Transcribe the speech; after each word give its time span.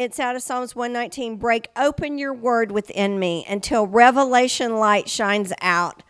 it's 0.00 0.18
out 0.18 0.34
of 0.34 0.40
Psalms 0.40 0.74
119. 0.74 1.36
Break 1.36 1.68
open 1.76 2.16
your 2.16 2.32
word 2.32 2.72
within 2.72 3.18
me 3.18 3.44
until 3.46 3.86
revelation 3.86 4.76
light 4.76 5.10
shines 5.10 5.52
out. 5.60 6.02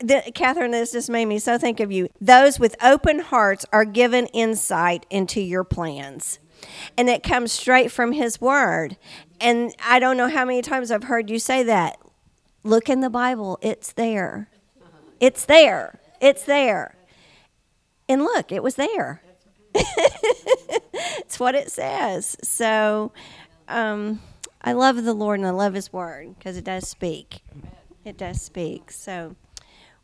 The, 0.00 0.32
Catherine, 0.34 0.72
this 0.72 0.90
just 0.90 1.08
made 1.08 1.26
me 1.26 1.38
so 1.38 1.58
think 1.58 1.78
of 1.78 1.92
you. 1.92 2.08
Those 2.20 2.58
with 2.58 2.74
open 2.82 3.20
hearts 3.20 3.64
are 3.72 3.84
given 3.84 4.26
insight 4.28 5.06
into 5.10 5.40
your 5.40 5.62
plans. 5.62 6.40
And 6.98 7.08
it 7.08 7.22
comes 7.22 7.52
straight 7.52 7.92
from 7.92 8.10
his 8.10 8.40
word. 8.40 8.96
And 9.40 9.72
I 9.84 10.00
don't 10.00 10.16
know 10.16 10.28
how 10.28 10.44
many 10.44 10.60
times 10.60 10.90
I've 10.90 11.04
heard 11.04 11.30
you 11.30 11.38
say 11.38 11.62
that. 11.62 11.98
Look 12.64 12.88
in 12.88 13.00
the 13.00 13.10
Bible, 13.10 13.60
it's 13.62 13.92
there. 13.92 14.48
It's 15.20 15.44
there. 15.44 16.00
It's 16.20 16.42
there. 16.42 16.96
And 18.08 18.24
look, 18.24 18.50
it 18.50 18.64
was 18.64 18.74
there. 18.74 19.22
it's 21.18 21.38
what 21.38 21.54
it 21.54 21.70
says. 21.70 22.36
So 22.42 23.12
um, 23.68 24.20
I 24.62 24.72
love 24.72 25.02
the 25.02 25.14
Lord 25.14 25.40
and 25.40 25.46
I 25.46 25.50
love 25.50 25.74
His 25.74 25.92
Word 25.92 26.36
because 26.38 26.56
it 26.56 26.64
does 26.64 26.88
speak. 26.88 27.42
It 28.04 28.16
does 28.16 28.42
speak. 28.42 28.90
So, 28.90 29.36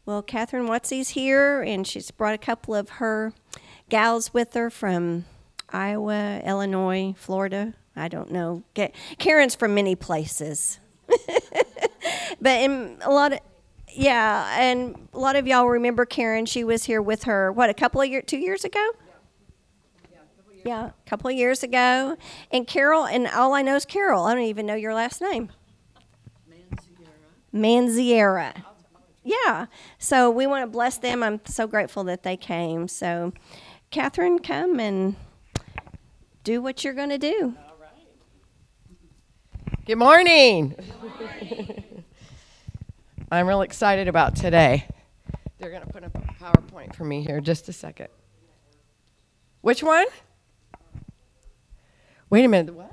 well, 0.07 0.23
Catherine 0.23 0.67
Watsy's 0.67 1.11
here, 1.11 1.63
and 1.63 1.87
she's 1.87 2.11
brought 2.11 2.35
a 2.35 2.39
couple 2.39 2.75
of 2.75 2.89
her 2.91 3.33
gals 3.89 4.33
with 4.33 4.55
her 4.55 4.71
from 4.71 5.25
Iowa, 5.71 6.41
Illinois, 6.45 7.15
Florida. 7.17 7.75
I 7.97 8.09
don't 8.09 8.31
know. 8.31 8.63
Karen's 9.19 9.55
from 9.55 9.75
many 9.75 9.97
places. 9.97 10.79
but 12.41 12.61
in 12.61 12.99
a 13.03 13.11
lot 13.11 13.33
of 13.33 13.41
yeah, 13.93 14.57
and 14.61 15.09
a 15.13 15.19
lot 15.19 15.35
of 15.35 15.47
y'all 15.47 15.67
remember 15.67 16.05
Karen. 16.05 16.47
She 16.47 16.63
was 16.63 16.85
here 16.85 17.03
with 17.03 17.25
her 17.25 17.51
what 17.51 17.69
a 17.69 17.75
couple 17.75 18.01
of 18.01 18.09
years, 18.09 18.25
two 18.27 18.39
years 18.39 18.65
ago. 18.65 18.91
Yeah, 20.69 20.91
a 20.91 21.09
couple 21.09 21.31
of 21.31 21.35
years 21.35 21.63
ago. 21.63 22.19
And 22.53 22.67
Carol, 22.67 23.07
and 23.07 23.27
all 23.27 23.55
I 23.55 23.63
know 23.63 23.77
is 23.77 23.87
Carol. 23.87 24.25
I 24.25 24.35
don't 24.35 24.45
even 24.45 24.67
know 24.67 24.75
your 24.75 24.93
last 24.93 25.23
name. 25.23 25.49
Manziera. 27.55 28.53
Manziera. 28.53 28.65
Yeah. 29.25 29.65
So 29.99 30.31
we 30.31 30.47
want 30.47 30.65
to 30.65 30.67
bless 30.67 30.99
them. 30.99 31.23
I'm 31.23 31.41
so 31.47 31.67
grateful 31.67 32.05
that 32.05 32.23
they 32.23 32.37
came. 32.37 32.87
So, 32.87 33.33
Catherine, 33.91 34.41
come 34.41 34.79
and 34.79 35.17
do 36.45 36.61
what 36.61 36.85
you're 36.85 36.93
going 36.93 37.09
to 37.09 37.17
do. 37.17 37.55
All 37.57 37.77
right. 37.81 37.91
Good 39.87 39.97
morning. 39.97 40.75
I'm 43.33 43.47
real 43.47 43.63
excited 43.63 44.07
about 44.07 44.37
today. 44.37 44.87
They're 45.59 45.71
going 45.71 45.85
to 45.85 45.89
put 45.89 46.05
up 46.05 46.15
a 46.15 46.21
PowerPoint 46.45 46.95
for 46.95 47.05
me 47.05 47.23
here 47.23 47.41
just 47.41 47.71
a 47.71 47.73
second. 47.73 48.09
Which 49.63 49.83
one? 49.83 50.05
Wait 52.31 52.45
a 52.45 52.49
minute. 52.49 52.75
What? 52.75 52.91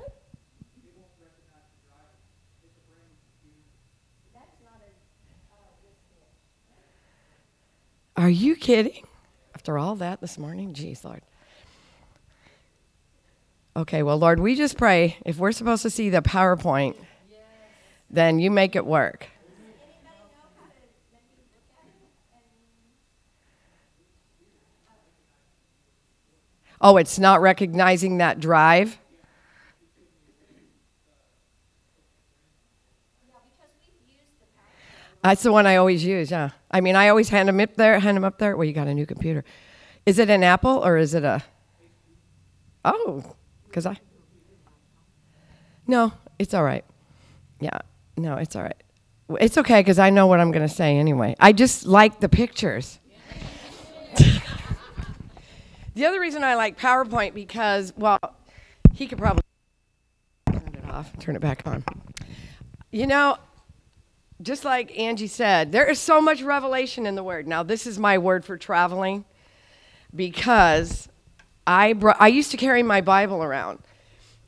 Are 8.16 8.30
you 8.30 8.56
kidding? 8.56 9.06
After 9.54 9.76
all 9.76 9.96
that 9.96 10.22
this 10.22 10.38
morning? 10.38 10.72
Jeez, 10.72 11.04
Lord. 11.04 11.20
Okay, 13.76 14.02
well, 14.02 14.16
Lord, 14.16 14.40
we 14.40 14.54
just 14.54 14.78
pray 14.78 15.18
if 15.26 15.36
we're 15.36 15.52
supposed 15.52 15.82
to 15.82 15.90
see 15.90 16.08
the 16.08 16.22
PowerPoint, 16.22 16.94
then 18.08 18.38
you 18.38 18.50
make 18.50 18.74
it 18.74 18.86
work. 18.86 19.26
Oh, 26.80 26.96
it's 26.96 27.18
not 27.18 27.42
recognizing 27.42 28.18
that 28.18 28.40
drive? 28.40 28.98
That's 35.26 35.42
the 35.42 35.50
one 35.50 35.66
I 35.66 35.74
always 35.74 36.04
use. 36.04 36.30
Yeah. 36.30 36.50
I 36.70 36.80
mean, 36.80 36.94
I 36.94 37.08
always 37.08 37.30
hand 37.30 37.48
them 37.48 37.58
up 37.58 37.74
there. 37.74 37.98
Hand 37.98 38.16
them 38.16 38.22
up 38.22 38.38
there. 38.38 38.56
Well, 38.56 38.64
you 38.64 38.72
got 38.72 38.86
a 38.86 38.94
new 38.94 39.06
computer. 39.06 39.44
Is 40.04 40.20
it 40.20 40.30
an 40.30 40.44
Apple 40.44 40.86
or 40.86 40.96
is 40.96 41.14
it 41.14 41.24
a? 41.24 41.42
Oh, 42.84 43.34
because 43.64 43.86
I. 43.86 43.98
No, 45.88 46.12
it's 46.38 46.54
all 46.54 46.62
right. 46.62 46.84
Yeah. 47.58 47.78
No, 48.16 48.36
it's 48.36 48.54
all 48.54 48.62
right. 48.62 48.80
It's 49.40 49.58
okay 49.58 49.80
because 49.80 49.98
I 49.98 50.10
know 50.10 50.28
what 50.28 50.38
I'm 50.38 50.52
going 50.52 50.66
to 50.66 50.72
say 50.72 50.96
anyway. 50.96 51.34
I 51.40 51.52
just 51.52 51.86
like 51.86 52.20
the 52.20 52.28
pictures. 52.28 53.00
the 55.96 56.06
other 56.06 56.20
reason 56.20 56.44
I 56.44 56.54
like 56.54 56.78
PowerPoint 56.78 57.34
because, 57.34 57.92
well, 57.96 58.20
he 58.94 59.08
could 59.08 59.18
probably 59.18 59.42
turn 60.52 60.76
it 60.76 60.88
off, 60.88 61.18
turn 61.18 61.34
it 61.34 61.40
back 61.40 61.66
on. 61.66 61.82
You 62.92 63.08
know, 63.08 63.38
just 64.42 64.64
like 64.64 64.96
Angie 64.98 65.26
said, 65.26 65.72
there 65.72 65.88
is 65.88 65.98
so 65.98 66.20
much 66.20 66.42
revelation 66.42 67.06
in 67.06 67.14
the 67.14 67.22
word. 67.22 67.46
Now, 67.46 67.62
this 67.62 67.86
is 67.86 67.98
my 67.98 68.18
word 68.18 68.44
for 68.44 68.58
traveling 68.58 69.24
because 70.14 71.08
I, 71.66 71.94
brought, 71.94 72.20
I 72.20 72.28
used 72.28 72.50
to 72.50 72.56
carry 72.56 72.82
my 72.82 73.00
Bible 73.00 73.42
around 73.42 73.78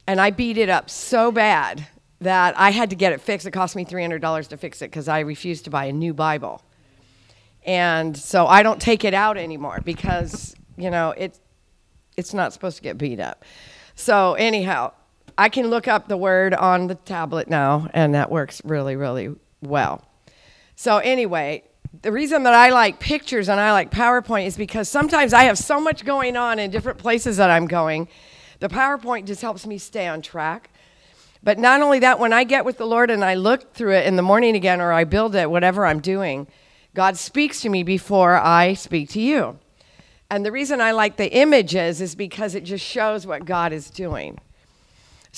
and 0.06 0.21
I 0.21 0.31
beat 0.31 0.59
it 0.59 0.69
up 0.69 0.91
so 0.91 1.32
bad 1.32 1.87
that 2.21 2.59
I 2.59 2.71
had 2.71 2.91
to 2.91 2.97
get 2.97 3.12
it 3.12 3.21
fixed. 3.21 3.47
It 3.47 3.53
cost 3.53 3.77
me 3.77 3.84
$300 3.84 4.48
to 4.48 4.56
fix 4.56 4.82
it 4.82 4.87
because 4.87 5.09
I 5.09 5.21
refused 5.21 5.65
to 5.65 5.71
buy 5.71 5.87
a 5.87 5.93
new 5.93 6.12
Bible. 6.12 6.62
And 7.65 8.16
so 8.16 8.47
I 8.47 8.62
don't 8.62 8.81
take 8.81 9.04
it 9.04 9.15
out 9.15 9.37
anymore 9.37 9.81
because, 9.84 10.54
you 10.77 10.91
know, 10.91 11.10
it, 11.10 11.38
it's 12.16 12.34
not 12.34 12.53
supposed 12.53 12.77
to 12.77 12.82
get 12.82 12.98
beat 12.98 13.21
up. 13.21 13.44
So, 13.94 14.34
anyhow, 14.34 14.93
I 15.37 15.48
can 15.48 15.69
look 15.69 15.88
up 15.88 16.09
the 16.09 16.16
word 16.16 16.54
on 16.54 16.87
the 16.87 16.94
tablet 16.94 17.48
now, 17.48 17.88
and 17.93 18.15
that 18.15 18.31
works 18.31 18.62
really, 18.65 18.97
really 18.97 19.34
well. 19.63 20.05
So, 20.77 20.99
anyway, 20.99 21.65
the 22.03 22.13
reason 22.13 22.45
that 22.45 22.55
I 22.55 22.71
like 22.71 23.01
pictures 23.01 23.49
and 23.49 23.59
I 23.59 23.73
like 23.73 23.91
PowerPoint 23.91 24.47
is 24.47 24.57
because 24.57 24.89
sometimes 24.89 25.33
I 25.33 25.45
have 25.45 25.59
so 25.59 25.81
much 25.81 26.05
going 26.05 26.37
on 26.37 26.59
in 26.59 26.71
different 26.71 26.99
places 26.99 27.39
that 27.39 27.51
I'm 27.51 27.67
going. 27.67 28.09
The 28.61 28.69
PowerPoint 28.69 29.27
just 29.27 29.43
helps 29.43 29.67
me 29.67 29.79
stay 29.79 30.07
on 30.07 30.23
track. 30.23 30.71
But 31.43 31.59
not 31.59 31.81
only 31.81 32.01
that, 32.01 32.19
when 32.19 32.33
I 32.33 32.45
get 32.45 32.65
with 32.65 32.79
the 32.79 32.87
Lord 32.87 33.11
and 33.11 33.25
I 33.25 33.35
look 33.35 33.73
through 33.73 33.95
it 33.95 34.07
in 34.07 34.17
the 34.17 34.23
morning 34.23 34.57
again 34.57 34.81
or 34.81 34.93
I 34.93 35.05
build 35.05 35.35
it, 35.35 35.51
whatever 35.51 35.87
I'm 35.87 36.01
doing, 36.01 36.49
God 36.95 37.17
speaks 37.17 37.61
to 37.61 37.69
me 37.69 37.83
before 37.83 38.37
I 38.37 38.75
speak 38.75 39.09
to 39.11 39.21
you. 39.21 39.59
And 40.31 40.45
the 40.45 40.53
reason 40.53 40.81
I 40.81 40.93
like 40.93 41.17
the 41.17 41.33
images 41.33 42.01
is 42.01 42.15
because 42.15 42.55
it 42.55 42.65
just 42.65 42.85
shows 42.85 43.27
what 43.27 43.45
God 43.45 43.73
is 43.73 43.89
doing. 43.89 44.39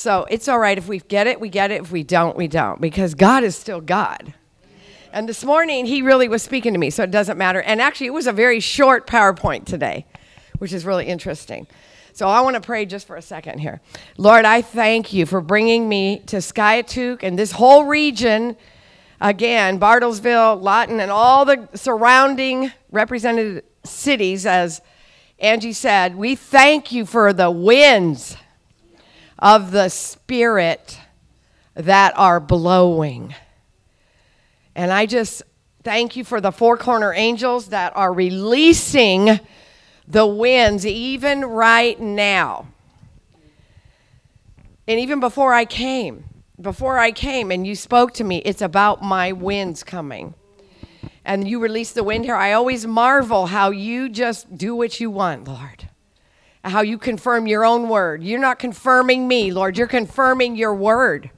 So 0.01 0.25
it's 0.31 0.49
all 0.49 0.59
right 0.59 0.79
if 0.79 0.89
we 0.89 1.01
get 1.01 1.27
it, 1.27 1.41
we 1.41 1.51
get 1.51 1.71
it. 1.71 1.83
If 1.83 1.93
we 1.93 2.03
don't, 2.03 2.35
we 2.35 2.49
don't, 2.49 2.81
because 2.81 3.13
God 3.15 3.45
is 3.45 3.55
still 3.55 3.83
God. 3.83 4.33
And 5.13 5.29
this 5.29 5.45
morning, 5.45 5.85
he 5.85 6.01
really 6.01 6.27
was 6.27 6.43
speaking 6.43 6.73
to 6.73 6.79
me, 6.79 6.89
so 6.89 7.03
it 7.03 7.11
doesn't 7.11 7.37
matter. 7.37 7.61
And 7.61 7.83
actually, 7.83 8.07
it 8.07 8.15
was 8.15 8.27
a 8.27 8.33
very 8.33 8.61
short 8.61 9.07
PowerPoint 9.07 9.67
today, 9.67 10.07
which 10.57 10.73
is 10.73 10.87
really 10.87 11.05
interesting. 11.05 11.67
So 12.15 12.29
I 12.29 12.41
want 12.41 12.55
to 12.55 12.63
pray 12.63 12.87
just 12.87 13.07
for 13.07 13.17
a 13.17 13.21
second 13.21 13.59
here. 13.59 13.83
Lord, 14.17 14.47
I 14.47 14.63
thank 14.63 15.13
you 15.13 15.27
for 15.27 15.43
bringing 15.43 15.87
me 15.87 16.21
to 16.29 16.37
Skiatook 16.37 17.23
and 17.23 17.39
this 17.39 17.53
whole 17.53 17.85
region, 17.85 18.57
again, 19.21 19.79
Bartlesville, 19.79 20.63
Lawton, 20.63 21.01
and 21.01 21.11
all 21.11 21.45
the 21.45 21.69
surrounding 21.75 22.73
represented 22.91 23.65
cities, 23.85 24.47
as 24.47 24.81
Angie 25.39 25.75
said. 25.75 26.17
We 26.17 26.37
thank 26.37 26.91
you 26.91 27.05
for 27.05 27.35
the 27.35 27.51
winds 27.51 28.39
of 29.41 29.71
the 29.71 29.89
Spirit 29.89 31.01
that 31.75 32.13
are 32.17 32.41
blowing. 32.41 33.35
And 34.75 34.93
I 34.93 35.07
just 35.07 35.43
thank 35.83 36.17
you 36.17 36.25
for 36.25 36.41
the 36.41 36.53
four 36.53 36.77
corner 36.77 37.13
angels 37.13 37.69
that 37.69 37.97
are 37.97 38.13
releasing 38.13 39.41
the 40.07 40.27
winds 40.27 40.87
even 40.87 41.45
right 41.45 41.99
now. 41.99 42.69
And 44.87 44.99
even 44.99 45.21
before 45.21 45.55
I 45.55 45.65
came, 45.65 46.25
before 46.61 46.99
I 46.99 47.13
came 47.13 47.51
and 47.51 47.67
you 47.67 47.75
spoke 47.75 48.13
to 48.15 48.25
me, 48.25 48.39
it's 48.39 48.61
about 48.61 49.03
my 49.03 49.33
winds 49.33 49.83
coming. 49.83 50.35
And 51.25 51.47
you 51.47 51.61
release 51.61 51.93
the 51.93 52.03
wind 52.03 52.25
here. 52.25 52.35
I 52.35 52.53
always 52.53 52.87
marvel 52.87 53.47
how 53.47 53.71
you 53.71 54.09
just 54.09 54.57
do 54.57 54.75
what 54.75 55.01
you 55.01 55.11
want, 55.11 55.47
Lord 55.47 55.90
how 56.65 56.83
you 56.83 56.99
confirm 56.99 57.47
your 57.47 57.65
own 57.65 57.89
word. 57.89 58.23
You're 58.23 58.41
not 58.41 58.59
confirming 58.59 59.27
me, 59.27 59.51
Lord, 59.53 59.79
you're 59.79 59.87
confirming 59.87 60.57
your 60.57 60.75
word. 60.75 61.31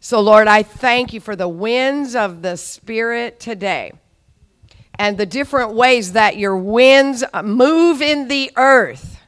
So, 0.00 0.20
Lord, 0.20 0.48
I 0.48 0.62
thank 0.62 1.12
you 1.12 1.20
for 1.20 1.34
the 1.34 1.48
winds 1.48 2.14
of 2.14 2.42
the 2.42 2.56
Spirit 2.56 3.40
today 3.40 3.92
and 4.98 5.16
the 5.16 5.26
different 5.26 5.72
ways 5.72 6.12
that 6.12 6.36
your 6.36 6.56
winds 6.56 7.24
move 7.42 8.02
in 8.02 8.28
the 8.28 8.50
earth, 8.56 9.18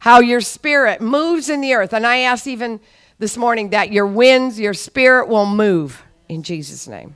how 0.00 0.20
your 0.20 0.40
Spirit 0.40 1.00
moves 1.00 1.48
in 1.48 1.60
the 1.60 1.74
earth. 1.74 1.92
And 1.92 2.06
I 2.06 2.18
ask 2.18 2.46
even 2.46 2.80
this 3.18 3.36
morning 3.36 3.70
that 3.70 3.92
your 3.92 4.06
winds, 4.06 4.58
your 4.58 4.74
Spirit 4.74 5.28
will 5.28 5.46
move 5.46 6.02
in 6.28 6.42
Jesus' 6.42 6.88
name. 6.88 7.14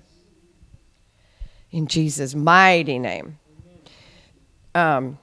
In 1.71 1.87
Jesus' 1.87 2.35
mighty 2.35 2.99
name. 2.99 3.39
Um, 4.75 5.19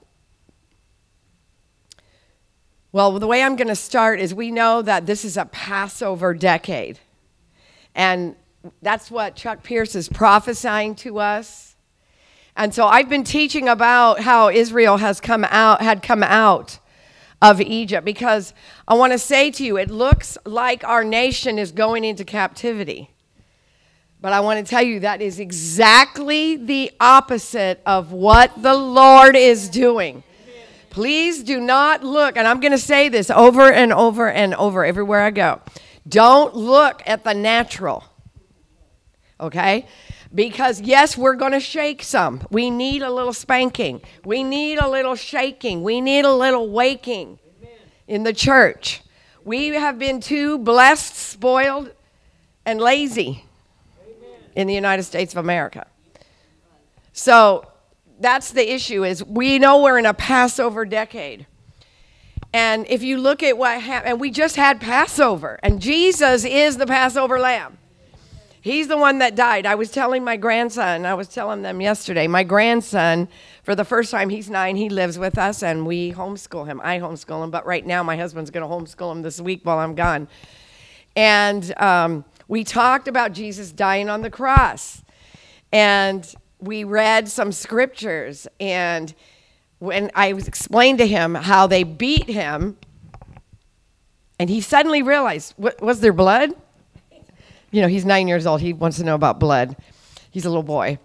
Well, 2.96 3.20
the 3.20 3.28
way 3.28 3.44
I'm 3.44 3.58
going 3.58 3.68
to 3.68 3.76
start 3.76 4.22
is 4.22 4.34
we 4.34 4.52
know 4.52 4.82
that 4.82 5.06
this 5.06 5.26
is 5.26 5.36
a 5.36 5.44
Passover 5.44 6.34
decade. 6.34 6.98
And 7.94 8.38
that's 8.82 9.12
what 9.12 9.36
Chuck 9.36 9.64
Pierce 9.64 9.96
is 9.96 10.08
prophesying 10.08 10.96
to 10.96 11.20
us. 11.20 11.76
And 12.56 12.74
so 12.74 12.88
I've 12.88 13.10
been 13.10 13.26
teaching 13.26 13.68
about 13.68 14.22
how 14.22 14.48
Israel 14.48 14.96
has 14.96 15.20
come 15.20 15.44
out 15.44 15.82
had 15.82 16.02
come 16.02 16.24
out 16.24 16.80
of 17.42 17.60
Egypt 17.60 18.06
because 18.06 18.54
I 18.88 18.94
want 18.94 19.12
to 19.12 19.20
say 19.20 19.52
to 19.52 19.66
you 19.66 19.76
it 19.76 19.90
looks 19.90 20.38
like 20.46 20.82
our 20.86 21.04
nation 21.04 21.60
is 21.60 21.74
going 21.74 22.06
into 22.06 22.24
captivity. 22.24 23.10
But 24.22 24.32
I 24.32 24.40
want 24.40 24.66
to 24.66 24.70
tell 24.70 24.84
you 24.84 25.02
that 25.02 25.22
is 25.22 25.38
exactly 25.42 26.56
the 26.56 26.94
opposite 27.02 27.82
of 27.86 28.14
what 28.14 28.54
the 28.64 28.74
Lord 28.74 29.36
is 29.36 29.68
doing. 29.68 30.24
Please 30.96 31.44
do 31.44 31.60
not 31.60 32.06
look, 32.06 32.38
and 32.38 32.48
I'm 32.48 32.62
going 32.62 32.72
to 32.72 32.78
say 32.78 33.10
this 33.10 33.30
over 33.30 33.70
and 33.70 33.92
over 33.92 34.30
and 34.30 34.56
over 34.56 34.86
everywhere 34.86 35.24
I 35.24 35.32
go. 35.32 35.60
Don't 36.08 36.56
look 36.56 37.04
at 37.06 37.26
the 37.26 37.34
natural, 37.34 38.06
okay? 39.38 39.88
Because, 40.34 40.80
yes, 40.80 41.18
we're 41.18 41.36
going 41.36 41.52
to 41.52 41.60
shake 41.60 42.02
some. 42.02 42.48
We 42.50 42.70
need 42.70 43.02
a 43.02 43.12
little 43.12 43.34
spanking. 43.34 44.04
We 44.24 44.42
need 44.46 44.78
a 44.78 44.88
little 44.88 45.16
shaking. 45.16 45.84
We 45.84 46.00
need 46.00 46.24
a 46.24 46.34
little 46.34 46.70
waking 46.70 47.40
in 48.08 48.24
the 48.24 48.32
church. 48.32 49.02
We 49.44 49.68
have 49.76 50.00
been 50.00 50.22
too 50.22 50.60
blessed, 50.60 51.14
spoiled, 51.14 51.92
and 52.66 52.80
lazy 52.80 53.44
in 54.56 54.66
the 54.68 54.74
United 54.74 55.04
States 55.04 55.34
of 55.34 55.40
America. 55.40 55.88
So, 57.12 57.68
that's 58.20 58.52
the 58.52 58.74
issue 58.74 59.04
is 59.04 59.24
we 59.24 59.60
know 59.60 59.82
we're 59.82 59.98
in 59.98 60.06
a 60.06 60.14
Passover 60.14 60.86
decade. 60.86 61.46
And 62.54 62.88
if 62.90 63.04
you 63.04 63.18
look 63.18 63.44
at 63.44 63.58
what 63.58 63.82
happened, 63.82 64.12
and 64.12 64.20
we 64.22 64.32
just 64.32 64.56
had 64.56 64.80
Passover, 64.80 65.60
and 65.62 65.82
Jesus 65.82 66.46
is 66.46 66.78
the 66.78 66.88
Passover 66.88 67.38
lamb. 67.40 67.78
He's 68.62 68.88
the 68.88 68.98
one 68.98 69.20
that 69.20 69.36
died. 69.36 69.68
I 69.68 69.76
was 69.76 69.92
telling 69.92 70.24
my 70.24 70.38
grandson, 70.38 71.06
I 71.06 71.14
was 71.14 71.28
telling 71.28 71.62
them 71.62 71.82
yesterday, 71.82 72.26
my 72.26 72.44
grandson, 72.44 73.28
for 73.62 73.76
the 73.76 73.86
first 73.86 74.10
time, 74.10 74.30
he's 74.30 74.50
nine, 74.50 74.76
he 74.76 74.90
lives 74.90 75.20
with 75.20 75.38
us, 75.38 75.62
and 75.62 75.86
we 75.86 76.14
homeschool 76.14 76.66
him. 76.66 76.82
I 76.84 77.00
homeschool 77.00 77.44
him, 77.44 77.52
but 77.52 77.66
right 77.66 77.86
now 77.86 78.02
my 78.02 78.18
husband's 78.18 78.50
going 78.50 78.68
to 78.68 78.74
homeschool 78.74 79.12
him 79.12 79.22
this 79.22 79.40
week 79.40 79.60
while 79.64 79.78
I'm 79.78 79.94
gone. 79.94 80.28
And 81.16 81.78
um, 81.80 82.26
we 82.48 82.64
talked 82.64 83.08
about 83.08 83.34
Jesus 83.34 83.72
dying 83.72 84.10
on 84.10 84.22
the 84.22 84.32
cross. 84.32 85.04
And 85.72 86.26
we 86.66 86.84
read 86.84 87.28
some 87.28 87.52
scriptures 87.52 88.48
and 88.60 89.14
when 89.80 90.10
I 90.16 90.34
was 90.34 90.48
explained 90.48 91.00
to 91.00 91.08
him 91.08 91.36
how 91.36 91.68
they 91.68 91.84
beat 91.84 92.28
him, 92.28 92.78
and 94.40 94.50
he 94.50 94.62
suddenly 94.62 95.02
realized, 95.02 95.54
was 95.58 96.00
there 96.02 96.14
blood? 96.14 96.52
You 97.72 97.82
know, 97.82 97.88
he's 97.88 98.06
nine 98.06 98.28
years 98.28 98.46
old. 98.46 98.62
He 98.62 98.74
wants 98.74 98.98
to 98.98 99.04
know 99.04 99.16
about 99.16 99.40
blood. 99.40 99.76
He's 100.32 100.46
a 100.46 100.50
little 100.50 100.64
boy. 100.64 101.00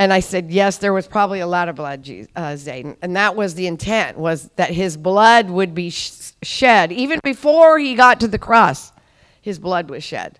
And 0.00 0.12
I 0.12 0.20
said, 0.20 0.50
yes, 0.50 0.78
there 0.78 0.92
was 0.92 1.08
probably 1.08 1.40
a 1.40 1.46
lot 1.46 1.68
of 1.68 1.74
blood, 1.74 2.00
uh, 2.36 2.54
Zayden. 2.54 2.96
And 3.02 3.16
that 3.16 3.34
was 3.34 3.54
the 3.54 3.66
intent, 3.66 4.16
was 4.16 4.48
that 4.54 4.70
his 4.70 4.96
blood 4.96 5.50
would 5.50 5.74
be 5.74 5.90
sh- 5.90 6.32
shed. 6.42 6.92
Even 6.92 7.18
before 7.24 7.80
he 7.80 7.94
got 7.96 8.20
to 8.20 8.28
the 8.28 8.38
cross, 8.38 8.92
his 9.40 9.58
blood 9.58 9.90
was 9.90 10.04
shed. 10.04 10.38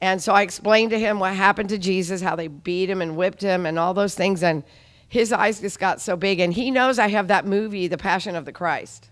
And 0.00 0.22
so 0.22 0.32
I 0.32 0.42
explained 0.42 0.90
to 0.90 0.98
him 0.98 1.18
what 1.18 1.34
happened 1.34 1.70
to 1.70 1.78
Jesus, 1.78 2.20
how 2.20 2.36
they 2.36 2.48
beat 2.48 2.88
him 2.88 3.02
and 3.02 3.16
whipped 3.16 3.42
him 3.42 3.66
and 3.66 3.78
all 3.78 3.94
those 3.94 4.14
things. 4.14 4.42
And 4.42 4.62
his 5.08 5.32
eyes 5.32 5.60
just 5.60 5.80
got 5.80 6.00
so 6.00 6.16
big. 6.16 6.38
And 6.40 6.52
he 6.52 6.70
knows 6.70 6.98
I 6.98 7.08
have 7.08 7.28
that 7.28 7.46
movie, 7.46 7.88
The 7.88 7.98
Passion 7.98 8.36
of 8.36 8.44
the 8.44 8.52
Christ. 8.52 9.10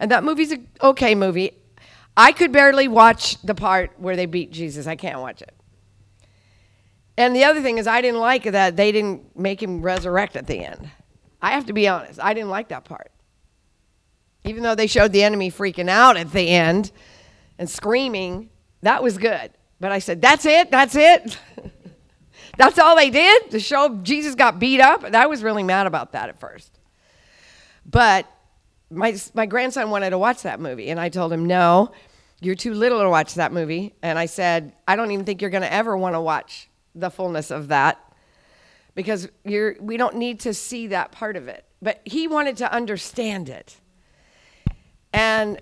And 0.00 0.10
that 0.10 0.24
movie's 0.24 0.52
an 0.52 0.66
okay 0.82 1.14
movie. 1.14 1.52
I 2.16 2.32
could 2.32 2.52
barely 2.52 2.88
watch 2.88 3.40
the 3.42 3.54
part 3.54 3.92
where 3.98 4.16
they 4.16 4.26
beat 4.26 4.50
Jesus. 4.50 4.86
I 4.86 4.96
can't 4.96 5.20
watch 5.20 5.42
it. 5.42 5.54
And 7.16 7.36
the 7.36 7.44
other 7.44 7.62
thing 7.62 7.78
is, 7.78 7.86
I 7.86 8.00
didn't 8.00 8.20
like 8.20 8.44
that 8.44 8.76
they 8.76 8.92
didn't 8.92 9.36
make 9.36 9.62
him 9.62 9.82
resurrect 9.82 10.36
at 10.36 10.46
the 10.46 10.64
end. 10.64 10.90
I 11.40 11.52
have 11.52 11.66
to 11.66 11.72
be 11.72 11.88
honest, 11.88 12.18
I 12.22 12.34
didn't 12.34 12.50
like 12.50 12.68
that 12.68 12.84
part. 12.84 13.10
Even 14.44 14.62
though 14.62 14.74
they 14.74 14.86
showed 14.86 15.12
the 15.12 15.22
enemy 15.22 15.50
freaking 15.50 15.88
out 15.88 16.16
at 16.16 16.32
the 16.32 16.48
end 16.48 16.90
and 17.58 17.68
screaming, 17.68 18.48
that 18.82 19.02
was 19.02 19.18
good. 19.18 19.52
But 19.82 19.90
I 19.90 19.98
said, 19.98 20.22
That's 20.22 20.46
it? 20.46 20.70
That's 20.70 20.94
it? 20.94 21.36
That's 22.56 22.78
all 22.78 22.94
they 22.94 23.10
did 23.10 23.50
The 23.50 23.58
show 23.58 23.98
Jesus 24.02 24.36
got 24.36 24.60
beat 24.60 24.80
up? 24.80 25.02
And 25.02 25.16
I 25.16 25.26
was 25.26 25.42
really 25.42 25.64
mad 25.64 25.88
about 25.88 26.12
that 26.12 26.28
at 26.28 26.38
first. 26.38 26.78
But 27.84 28.30
my, 28.90 29.18
my 29.34 29.46
grandson 29.46 29.90
wanted 29.90 30.10
to 30.10 30.18
watch 30.18 30.42
that 30.42 30.60
movie, 30.60 30.90
and 30.90 31.00
I 31.00 31.08
told 31.08 31.32
him, 31.32 31.46
No, 31.46 31.90
you're 32.40 32.54
too 32.54 32.74
little 32.74 33.00
to 33.00 33.10
watch 33.10 33.34
that 33.34 33.52
movie. 33.52 33.92
And 34.02 34.20
I 34.20 34.26
said, 34.26 34.72
I 34.86 34.94
don't 34.94 35.10
even 35.10 35.26
think 35.26 35.42
you're 35.42 35.50
going 35.50 35.62
to 35.62 35.72
ever 35.72 35.96
want 35.96 36.14
to 36.14 36.20
watch 36.20 36.68
the 36.94 37.10
fullness 37.10 37.50
of 37.50 37.68
that 37.68 37.98
because 38.94 39.28
you're, 39.44 39.74
we 39.80 39.96
don't 39.96 40.14
need 40.14 40.38
to 40.40 40.54
see 40.54 40.86
that 40.88 41.10
part 41.10 41.36
of 41.36 41.48
it. 41.48 41.64
But 41.80 42.00
he 42.04 42.28
wanted 42.28 42.58
to 42.58 42.72
understand 42.72 43.48
it. 43.48 43.76
And 45.12 45.60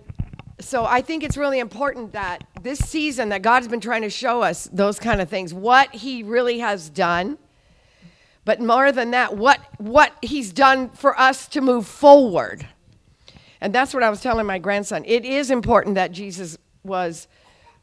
so 0.60 0.84
I 0.84 1.00
think 1.00 1.22
it's 1.22 1.36
really 1.36 1.58
important 1.58 2.12
that 2.12 2.44
this 2.62 2.78
season 2.78 3.30
that 3.30 3.42
God's 3.42 3.68
been 3.68 3.80
trying 3.80 4.02
to 4.02 4.10
show 4.10 4.42
us 4.42 4.68
those 4.72 4.98
kind 4.98 5.20
of 5.20 5.28
things, 5.28 5.52
what 5.52 5.94
he 5.94 6.22
really 6.22 6.58
has 6.58 6.90
done, 6.90 7.38
but 8.44 8.60
more 8.60 8.92
than 8.92 9.10
that, 9.12 9.36
what 9.36 9.60
what 9.78 10.12
he's 10.22 10.52
done 10.52 10.90
for 10.90 11.18
us 11.18 11.48
to 11.48 11.60
move 11.60 11.86
forward. 11.86 12.66
And 13.60 13.74
that's 13.74 13.92
what 13.92 14.02
I 14.02 14.10
was 14.10 14.20
telling 14.20 14.46
my 14.46 14.58
grandson. 14.58 15.04
It 15.04 15.24
is 15.24 15.50
important 15.50 15.94
that 15.96 16.12
Jesus 16.12 16.56
was 16.82 17.28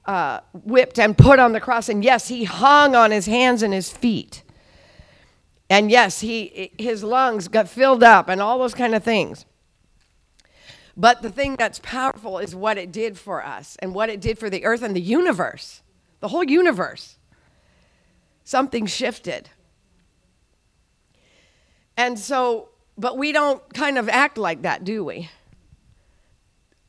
uh, 0.05 0.39
whipped 0.53 0.97
and 0.97 1.17
put 1.17 1.37
on 1.37 1.51
the 1.51 1.59
cross, 1.59 1.89
and 1.89 2.03
yes, 2.03 2.27
he 2.27 2.45
hung 2.45 2.95
on 2.95 3.11
his 3.11 3.25
hands 3.25 3.61
and 3.61 3.73
his 3.73 3.91
feet. 3.91 4.43
And 5.69 5.91
yes, 5.91 6.21
he 6.21 6.71
his 6.77 7.03
lungs 7.03 7.47
got 7.47 7.67
filled 7.67 8.03
up 8.03 8.29
and 8.29 8.41
all 8.41 8.57
those 8.59 8.73
kind 8.73 8.95
of 8.95 9.03
things. 9.03 9.45
But 10.99 11.21
the 11.21 11.29
thing 11.29 11.55
that's 11.55 11.79
powerful 11.83 12.39
is 12.39 12.55
what 12.55 12.79
it 12.79 12.91
did 12.91 13.19
for 13.19 13.45
us 13.45 13.77
and 13.79 13.93
what 13.93 14.09
it 14.09 14.19
did 14.19 14.39
for 14.39 14.49
the 14.49 14.65
earth 14.65 14.81
and 14.81 14.95
the 14.95 15.01
universe, 15.01 15.83
the 16.21 16.29
whole 16.29 16.43
universe. 16.43 17.17
Something 18.43 18.87
shifted. 18.87 19.49
And 21.95 22.17
so, 22.17 22.69
but 22.97 23.15
we 23.15 23.31
don't 23.31 23.61
kind 23.75 23.99
of 23.99 24.09
act 24.09 24.39
like 24.39 24.63
that, 24.63 24.83
do 24.83 25.05
we? 25.05 25.29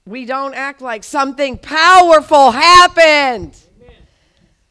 We 0.07 0.25
don't 0.25 0.55
act 0.55 0.81
like 0.81 1.05
something 1.05 1.59
powerful 1.59 2.53
happened. 2.53 3.59
Amen. 3.77 3.97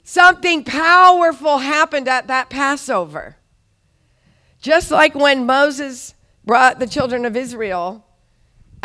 Something 0.03 0.63
powerful 0.63 1.59
happened 1.59 2.07
at 2.07 2.25
that 2.25 2.49
Passover. 2.49 3.35
Just 4.59 4.89
like 4.89 5.13
when 5.13 5.45
Moses 5.45 6.15
brought 6.43 6.79
the 6.79 6.87
children 6.87 7.23
of 7.23 7.37
Israel 7.37 8.06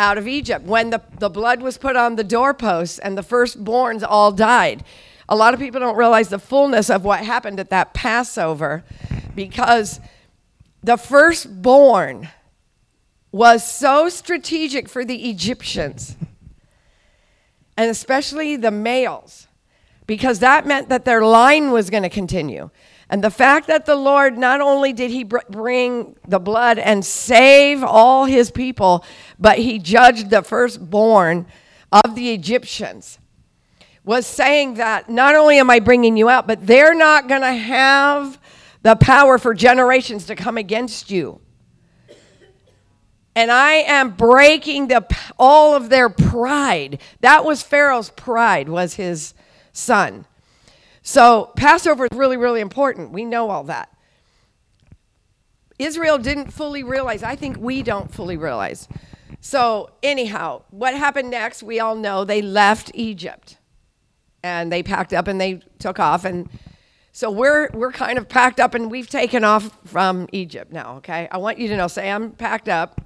out 0.02 0.18
of 0.18 0.26
Egypt 0.26 0.66
when 0.66 0.90
the, 0.90 1.00
the 1.20 1.30
blood 1.30 1.62
was 1.62 1.78
put 1.78 1.94
on 1.94 2.16
the 2.16 2.24
doorposts 2.24 2.98
and 2.98 3.16
the 3.16 3.22
firstborns 3.22 4.04
all 4.06 4.32
died. 4.32 4.84
A 5.28 5.36
lot 5.36 5.54
of 5.54 5.60
people 5.60 5.80
don't 5.80 5.96
realize 5.96 6.28
the 6.28 6.40
fullness 6.40 6.90
of 6.90 7.04
what 7.04 7.20
happened 7.20 7.60
at 7.60 7.70
that 7.70 7.94
Passover 7.94 8.82
because 9.36 10.00
the 10.82 10.96
firstborn 10.96 12.28
was 13.30 13.66
so 13.66 14.08
strategic 14.08 14.88
for 14.88 15.04
the 15.04 15.30
Egyptians, 15.30 16.16
and 17.76 17.88
especially 17.88 18.56
the 18.56 18.72
males, 18.72 19.46
because 20.06 20.40
that 20.40 20.66
meant 20.66 20.88
that 20.88 21.04
their 21.04 21.24
line 21.24 21.70
was 21.70 21.88
going 21.88 22.02
to 22.02 22.10
continue. 22.10 22.68
And 23.12 23.22
the 23.22 23.30
fact 23.30 23.66
that 23.66 23.84
the 23.84 23.94
Lord 23.94 24.38
not 24.38 24.62
only 24.62 24.94
did 24.94 25.10
he 25.10 25.22
bring 25.22 26.16
the 26.26 26.38
blood 26.38 26.78
and 26.78 27.04
save 27.04 27.84
all 27.84 28.24
his 28.24 28.50
people, 28.50 29.04
but 29.38 29.58
he 29.58 29.78
judged 29.78 30.30
the 30.30 30.40
firstborn 30.40 31.44
of 31.92 32.14
the 32.14 32.32
Egyptians 32.32 33.18
was 34.02 34.26
saying 34.26 34.74
that 34.74 35.10
not 35.10 35.34
only 35.34 35.58
am 35.58 35.68
I 35.68 35.78
bringing 35.78 36.16
you 36.16 36.30
out, 36.30 36.46
but 36.46 36.66
they're 36.66 36.94
not 36.94 37.28
going 37.28 37.42
to 37.42 37.52
have 37.52 38.40
the 38.80 38.96
power 38.96 39.36
for 39.36 39.52
generations 39.52 40.24
to 40.26 40.34
come 40.34 40.56
against 40.56 41.10
you. 41.10 41.38
And 43.36 43.52
I 43.52 43.72
am 43.72 44.12
breaking 44.12 44.88
the, 44.88 45.06
all 45.38 45.76
of 45.76 45.90
their 45.90 46.08
pride. 46.08 46.98
That 47.20 47.44
was 47.44 47.62
Pharaoh's 47.62 48.08
pride, 48.08 48.70
was 48.70 48.94
his 48.94 49.34
son. 49.74 50.24
So 51.02 51.52
Passover 51.56 52.06
is 52.10 52.16
really, 52.16 52.36
really 52.36 52.60
important. 52.60 53.12
We 53.12 53.24
know 53.24 53.50
all 53.50 53.64
that. 53.64 53.88
Israel 55.78 56.18
didn't 56.18 56.52
fully 56.52 56.82
realize. 56.82 57.22
I 57.22 57.34
think 57.34 57.56
we 57.58 57.82
don't 57.82 58.12
fully 58.12 58.36
realize. 58.36 58.86
So, 59.40 59.90
anyhow, 60.02 60.62
what 60.70 60.94
happened 60.94 61.30
next, 61.30 61.62
we 61.64 61.80
all 61.80 61.96
know 61.96 62.24
they 62.24 62.40
left 62.40 62.92
Egypt 62.94 63.58
and 64.44 64.70
they 64.70 64.82
packed 64.84 65.12
up 65.12 65.26
and 65.26 65.40
they 65.40 65.60
took 65.80 65.98
off. 65.98 66.24
And 66.24 66.48
so 67.10 67.30
we're, 67.30 67.68
we're 67.72 67.90
kind 67.90 68.18
of 68.18 68.28
packed 68.28 68.60
up 68.60 68.74
and 68.74 68.88
we've 68.88 69.08
taken 69.08 69.42
off 69.42 69.76
from 69.84 70.28
Egypt 70.30 70.72
now, 70.72 70.96
okay? 70.98 71.26
I 71.32 71.38
want 71.38 71.58
you 71.58 71.66
to 71.68 71.76
know, 71.76 71.88
say, 71.88 72.08
I'm 72.08 72.30
packed 72.30 72.68
up 72.68 73.00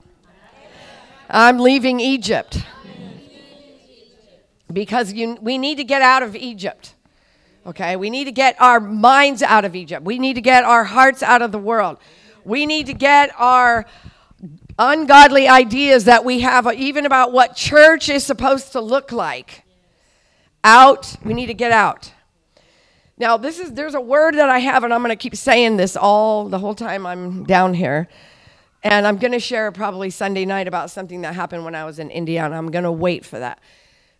I'm 1.29 1.59
leaving 1.59 2.00
Egypt. 2.00 2.62
Because 4.73 5.12
you, 5.12 5.37
we 5.41 5.59
need 5.59 5.76
to 5.76 5.85
get 5.85 6.03
out 6.03 6.23
of 6.23 6.37
Egypt. 6.37 6.95
Okay? 7.66 7.96
We 7.96 8.11
need 8.11 8.25
to 8.25 8.32
get 8.32 8.61
our 8.61 8.80
minds 8.80 9.42
out 9.42 9.64
of 9.64 9.75
Egypt. 9.75 10.04
We 10.04 10.18
need 10.18 10.35
to 10.35 10.40
get 10.40 10.64
our 10.64 10.85
hearts 10.85 11.23
out 11.23 11.42
of 11.42 11.52
the 11.52 11.58
world. 11.58 11.99
We 12.44 12.64
need 12.64 12.87
to 12.87 12.94
get 12.94 13.30
our 13.37 13.87
ungodly 14.78 15.49
ideas 15.49 16.04
that 16.04 16.25
we 16.25 16.40
have, 16.40 16.73
even 16.75 17.06
about 17.06 17.32
what 17.32 17.56
church 17.56 18.08
is 18.08 18.25
supposed 18.25 18.73
to 18.73 18.80
look 18.80 19.11
like, 19.11 19.64
out. 20.62 21.16
We 21.25 21.35
need 21.35 21.46
to 21.46 21.54
get 21.54 21.73
out. 21.73 22.12
Now, 23.18 23.38
this 23.38 23.58
is 23.58 23.73
there's 23.73 23.94
a 23.94 24.00
word 24.00 24.35
that 24.35 24.50
I 24.50 24.58
have, 24.58 24.85
and 24.85 24.92
I'm 24.92 25.00
going 25.00 25.08
to 25.08 25.16
keep 25.16 25.35
saying 25.35 25.78
this 25.78 25.96
all 25.96 26.49
the 26.49 26.58
whole 26.58 26.75
time 26.75 27.06
I'm 27.06 27.44
down 27.44 27.73
here. 27.75 28.08
And 28.82 29.06
I'm 29.06 29.16
going 29.16 29.32
to 29.32 29.40
share 29.40 29.73
probably 29.73 30.11
Sunday 30.11 30.44
night 30.44 30.68
about 30.68 30.90
something 30.90 31.23
that 31.23 31.35
happened 31.35 31.64
when 31.64 31.75
I 31.75 31.85
was 31.85 31.99
in 31.99 32.11
India, 32.11 32.44
and 32.44 32.54
I'm 32.54 32.70
going 32.70 32.85
to 32.85 32.92
wait 32.92 33.25
for 33.25 33.38
that. 33.38 33.58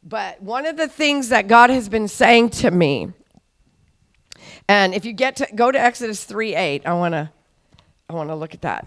But 0.03 0.43
one 0.43 0.67
of 0.67 0.77
the 0.77 0.89
things 0.89 1.29
that 1.29 1.47
God 1.47 1.69
has 1.69 1.89
been 1.89 2.09
saying 2.09 2.51
to 2.51 2.71
me, 2.71 3.13
and 4.69 4.95
if 4.95 5.05
you 5.05 5.13
get 5.13 5.37
to 5.37 5.49
go 5.55 5.71
to 5.71 5.81
Exodus 5.81 6.25
3 6.25 6.55
8, 6.55 6.87
I 6.87 6.93
want 6.95 7.13
to 7.13 7.31
I 8.09 8.13
want 8.13 8.31
to 8.31 8.37
look 8.37 8.55
at 8.55 8.63
that. 8.63 8.87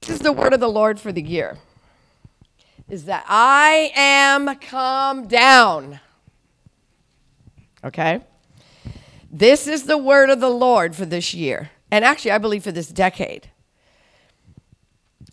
This 0.00 0.10
is 0.10 0.20
the 0.20 0.32
word 0.32 0.52
of 0.52 0.60
the 0.60 0.68
Lord 0.68 1.00
for 1.00 1.12
the 1.12 1.22
year. 1.22 1.58
Is 2.88 3.04
that 3.06 3.24
I 3.28 3.92
am 3.94 4.54
come 4.56 5.26
down. 5.26 6.00
Okay? 7.84 8.20
This 9.30 9.66
is 9.66 9.84
the 9.84 9.98
word 9.98 10.30
of 10.30 10.40
the 10.40 10.50
Lord 10.50 10.94
for 10.94 11.06
this 11.06 11.32
year. 11.32 11.70
And 11.90 12.04
actually, 12.04 12.32
I 12.32 12.38
believe 12.38 12.64
for 12.64 12.72
this 12.72 12.88
decade. 12.88 13.48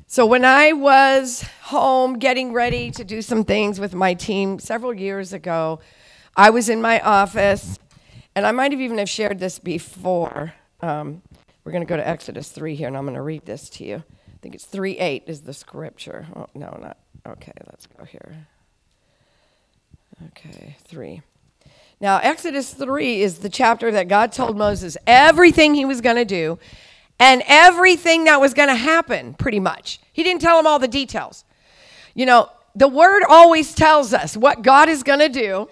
So, 0.07 0.25
when 0.25 0.43
I 0.43 0.73
was 0.73 1.43
home 1.63 2.17
getting 2.17 2.51
ready 2.51 2.89
to 2.91 3.03
do 3.03 3.21
some 3.21 3.43
things 3.43 3.79
with 3.79 3.93
my 3.93 4.13
team 4.13 4.57
several 4.57 4.93
years 4.93 5.33
ago, 5.33 5.79
I 6.35 6.49
was 6.49 6.69
in 6.69 6.81
my 6.81 6.99
office, 7.01 7.77
and 8.35 8.45
I 8.45 8.51
might 8.51 8.71
have 8.71 8.81
even 8.81 8.97
have 8.97 9.09
shared 9.09 9.39
this 9.39 9.59
before. 9.59 10.53
Um, 10.81 11.21
we're 11.63 11.71
going 11.71 11.85
to 11.85 11.89
go 11.89 11.97
to 11.97 12.07
Exodus 12.07 12.49
3 12.49 12.75
here, 12.75 12.87
and 12.87 12.97
I'm 12.97 13.03
going 13.03 13.15
to 13.15 13.21
read 13.21 13.45
this 13.45 13.69
to 13.71 13.83
you. 13.83 13.95
I 13.95 14.37
think 14.41 14.55
it's 14.55 14.65
3 14.65 14.97
8 14.97 15.23
is 15.27 15.41
the 15.41 15.53
scripture. 15.53 16.27
Oh, 16.35 16.47
no, 16.53 16.77
not. 16.81 16.97
Okay, 17.27 17.51
let's 17.67 17.85
go 17.85 18.05
here. 18.05 18.47
Okay, 20.27 20.77
3. 20.85 21.21
Now, 22.01 22.19
Exodus 22.19 22.73
3 22.73 23.21
is 23.21 23.39
the 23.39 23.49
chapter 23.49 23.91
that 23.91 24.07
God 24.07 24.31
told 24.31 24.57
Moses 24.57 24.97
everything 25.05 25.75
he 25.75 25.85
was 25.85 25.99
going 25.99 26.15
to 26.15 26.25
do 26.25 26.57
and 27.19 27.43
everything 27.45 28.23
that 28.23 28.39
was 28.39 28.53
going 28.53 28.69
to 28.69 28.75
happen, 28.75 29.33
pretty 29.33 29.59
much. 29.59 29.99
He 30.13 30.23
didn't 30.23 30.41
tell 30.41 30.57
him 30.57 30.65
all 30.65 30.79
the 30.79 30.87
details. 30.87 31.43
You 32.15 32.25
know, 32.25 32.49
the 32.75 32.87
word 32.87 33.23
always 33.27 33.75
tells 33.75 34.13
us 34.13 34.37
what 34.37 34.61
God 34.61 34.87
is 34.87 35.03
going 35.03 35.19
to 35.19 35.29
do, 35.29 35.67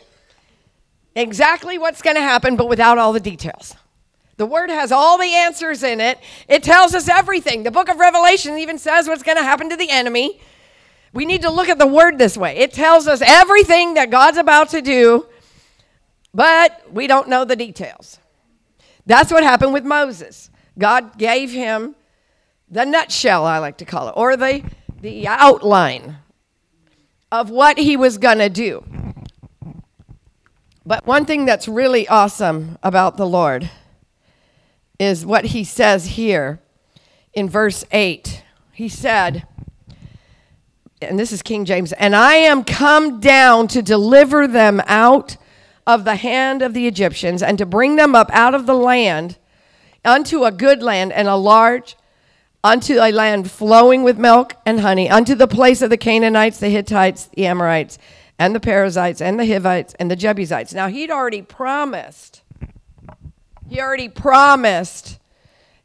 exactly 1.20 1.78
what's 1.78 2.02
going 2.02 2.16
to 2.16 2.22
happen, 2.22 2.56
but 2.56 2.70
without 2.70 2.98
all 2.98 3.14
the 3.14 3.20
details. 3.20 3.76
The 4.38 4.46
word 4.46 4.70
has 4.70 4.92
all 4.92 5.18
the 5.18 5.34
answers 5.34 5.82
in 5.82 6.00
it. 6.00 6.20
It 6.48 6.62
tells 6.64 6.94
us 6.94 7.10
everything. 7.10 7.64
The 7.64 7.72
book 7.72 7.90
of 7.90 7.98
Revelation 7.98 8.58
even 8.58 8.78
says 8.78 9.08
what's 9.08 9.24
going 9.24 9.38
to 9.38 9.44
happen 9.44 9.70
to 9.70 9.76
the 9.76 9.90
enemy. 9.90 10.40
We 11.12 11.26
need 11.26 11.42
to 11.42 11.50
look 11.50 11.70
at 11.70 11.80
the 11.80 11.88
word 11.88 12.20
this 12.20 12.38
way. 12.38 12.58
It 12.58 12.72
tells 12.72 13.08
us 13.08 13.22
everything 13.26 13.96
that 13.96 14.12
God's 14.12 14.38
about 14.38 14.70
to 14.70 14.82
do, 14.82 15.26
but 16.34 16.84
we 16.94 17.08
don't 17.08 17.28
know 17.28 17.46
the 17.46 17.56
details. 17.56 18.20
That's 19.08 19.32
what 19.32 19.42
happened 19.42 19.74
with 19.74 19.86
Moses. 19.86 20.52
God 20.78 21.18
gave 21.18 21.52
him 21.52 21.96
the 22.70 22.86
nutshell, 22.86 23.46
I 23.46 23.58
like 23.58 23.78
to 23.78 23.86
call 23.86 24.10
it, 24.10 24.14
or 24.16 24.38
the, 24.38 24.64
the 25.02 25.28
outline 25.28 26.18
of 27.32 27.50
what 27.50 27.80
he 27.80 27.98
was 27.98 28.18
going 28.18 28.40
to 28.40 28.50
do. 28.50 28.84
But 30.88 31.06
one 31.06 31.26
thing 31.26 31.44
that's 31.44 31.68
really 31.68 32.08
awesome 32.08 32.78
about 32.82 33.18
the 33.18 33.28
Lord 33.28 33.70
is 34.98 35.26
what 35.26 35.44
he 35.44 35.66
says 35.66 36.06
here 36.06 36.62
in 37.34 37.50
verse 37.50 37.84
8. 37.92 38.42
He 38.72 38.88
said, 38.88 39.46
and 41.02 41.20
this 41.20 41.34
is 41.34 41.42
King 41.42 41.66
James, 41.66 41.92
and 41.92 42.16
I 42.16 42.36
am 42.36 42.64
come 42.64 43.20
down 43.20 43.68
to 43.68 43.82
deliver 43.82 44.48
them 44.48 44.82
out 44.88 45.36
of 45.86 46.06
the 46.06 46.16
hand 46.16 46.62
of 46.62 46.74
the 46.74 46.88
Egyptians 46.88 47.44
and 47.44 47.58
to 47.58 47.66
bring 47.66 47.98
them 47.98 48.16
up 48.16 48.30
out 48.32 48.56
of 48.56 48.66
the 48.66 48.74
land 48.74 49.38
unto 50.06 50.46
a 50.46 50.54
good 50.54 50.82
land 50.82 51.12
and 51.12 51.28
a 51.28 51.36
large, 51.36 51.98
unto 52.64 52.94
a 53.02 53.12
land 53.12 53.52
flowing 53.52 54.04
with 54.04 54.18
milk 54.18 54.56
and 54.66 54.80
honey, 54.80 55.10
unto 55.10 55.36
the 55.36 55.50
place 55.50 55.82
of 55.82 55.90
the 55.90 55.98
Canaanites, 55.98 56.62
the 56.62 56.70
Hittites, 56.70 57.26
the 57.26 57.46
Amorites, 57.46 57.98
and 58.40 58.54
the 58.54 58.60
Perizzites, 58.60 59.22
and 59.22 59.40
the 59.40 59.46
Hivites, 59.46 59.96
and 59.96 60.12
the 60.12 60.16
Jebusites. 60.16 60.74
Now, 60.74 60.88
he'd 60.88 61.12
already 61.12 61.42
promised, 61.42 62.42
he 63.68 63.82
already 63.82 64.10
promised 64.10 65.20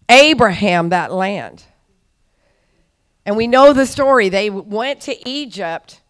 Abraham 0.09 0.90
that 0.90 1.12
land. 1.12 1.64
And 3.25 3.37
we 3.37 3.47
know 3.47 3.73
the 3.73 3.87
story. 3.87 4.28
They 4.28 4.50
went 4.50 5.00
to 5.02 5.28
Egypt 5.28 6.00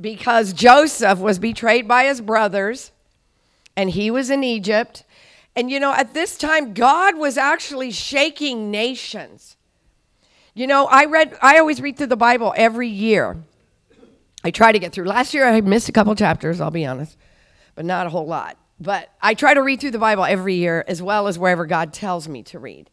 because 0.00 0.52
Joseph 0.52 1.18
was 1.18 1.38
betrayed 1.38 1.88
by 1.88 2.04
his 2.04 2.20
brothers, 2.20 2.92
and 3.76 3.90
he 3.90 4.10
was 4.10 4.30
in 4.30 4.44
Egypt. 4.44 5.04
And 5.54 5.70
you 5.70 5.80
know, 5.80 5.92
at 5.92 6.14
this 6.14 6.36
time, 6.36 6.74
God 6.74 7.16
was 7.16 7.36
actually 7.36 7.90
shaking 7.90 8.70
nations. 8.70 9.56
You 10.54 10.66
know, 10.66 10.86
I 10.86 11.04
read, 11.04 11.36
I 11.42 11.58
always 11.58 11.82
read 11.82 11.96
through 11.96 12.06
the 12.06 12.16
Bible 12.16 12.54
every 12.56 12.88
year. 12.88 13.36
I 14.46 14.52
try 14.52 14.70
to 14.70 14.78
get 14.78 14.92
through. 14.92 15.06
Last 15.06 15.34
year, 15.34 15.44
I 15.44 15.60
missed 15.60 15.88
a 15.88 15.92
couple 15.92 16.14
chapters, 16.14 16.60
I'll 16.60 16.70
be 16.70 16.86
honest, 16.86 17.16
but 17.74 17.84
not 17.84 18.06
a 18.06 18.10
whole 18.10 18.28
lot. 18.28 18.56
But 18.78 19.10
I 19.20 19.34
try 19.34 19.54
to 19.54 19.60
read 19.60 19.80
through 19.80 19.90
the 19.90 19.98
Bible 19.98 20.24
every 20.24 20.54
year 20.54 20.84
as 20.86 21.02
well 21.02 21.26
as 21.26 21.36
wherever 21.36 21.66
God 21.66 21.92
tells 21.92 22.28
me 22.28 22.44
to 22.44 22.60
read. 22.60 22.88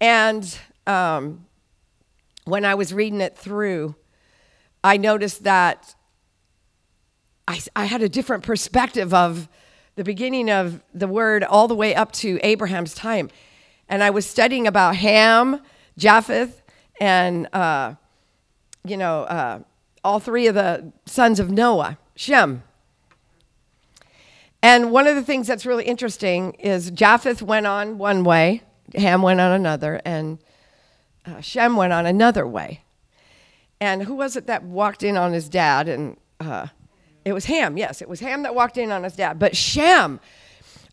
And 0.00 0.58
um, 0.86 1.44
when 2.46 2.64
I 2.64 2.76
was 2.76 2.94
reading 2.94 3.20
it 3.20 3.36
through, 3.36 3.94
I 4.82 4.96
noticed 4.96 5.44
that 5.44 5.94
I, 7.46 7.60
I 7.76 7.84
had 7.84 8.00
a 8.00 8.08
different 8.08 8.42
perspective 8.42 9.12
of 9.12 9.50
the 9.96 10.04
beginning 10.04 10.50
of 10.50 10.82
the 10.94 11.06
word 11.06 11.44
all 11.44 11.68
the 11.68 11.74
way 11.74 11.94
up 11.94 12.10
to 12.12 12.40
Abraham's 12.42 12.94
time. 12.94 13.28
And 13.86 14.02
I 14.02 14.08
was 14.08 14.24
studying 14.24 14.66
about 14.66 14.96
Ham, 14.96 15.60
Japheth, 15.98 16.62
and, 16.98 17.54
uh, 17.54 17.96
you 18.86 18.96
know, 18.96 19.24
uh, 19.24 19.58
all 20.04 20.20
three 20.20 20.46
of 20.46 20.54
the 20.54 20.92
sons 21.06 21.40
of 21.40 21.50
Noah, 21.50 21.98
Shem. 22.14 22.62
And 24.62 24.92
one 24.92 25.06
of 25.06 25.16
the 25.16 25.22
things 25.22 25.46
that's 25.46 25.66
really 25.66 25.84
interesting 25.84 26.52
is 26.52 26.90
Japheth 26.90 27.42
went 27.42 27.66
on 27.66 27.98
one 27.98 28.22
way, 28.22 28.62
Ham 28.94 29.22
went 29.22 29.40
on 29.40 29.52
another, 29.52 30.00
and 30.04 30.38
uh, 31.26 31.40
Shem 31.40 31.76
went 31.76 31.92
on 31.92 32.06
another 32.06 32.46
way. 32.46 32.82
And 33.80 34.02
who 34.02 34.14
was 34.14 34.36
it 34.36 34.46
that 34.46 34.62
walked 34.62 35.02
in 35.02 35.16
on 35.16 35.32
his 35.32 35.48
dad 35.48 35.88
and 35.88 36.16
uh, 36.40 36.68
it 37.24 37.32
was 37.32 37.46
Ham, 37.46 37.76
yes, 37.76 38.02
it 38.02 38.08
was 38.08 38.20
Ham 38.20 38.42
that 38.42 38.54
walked 38.54 38.76
in 38.76 38.90
on 38.90 39.02
his 39.02 39.16
dad. 39.16 39.38
But 39.38 39.56
Shem, 39.56 40.20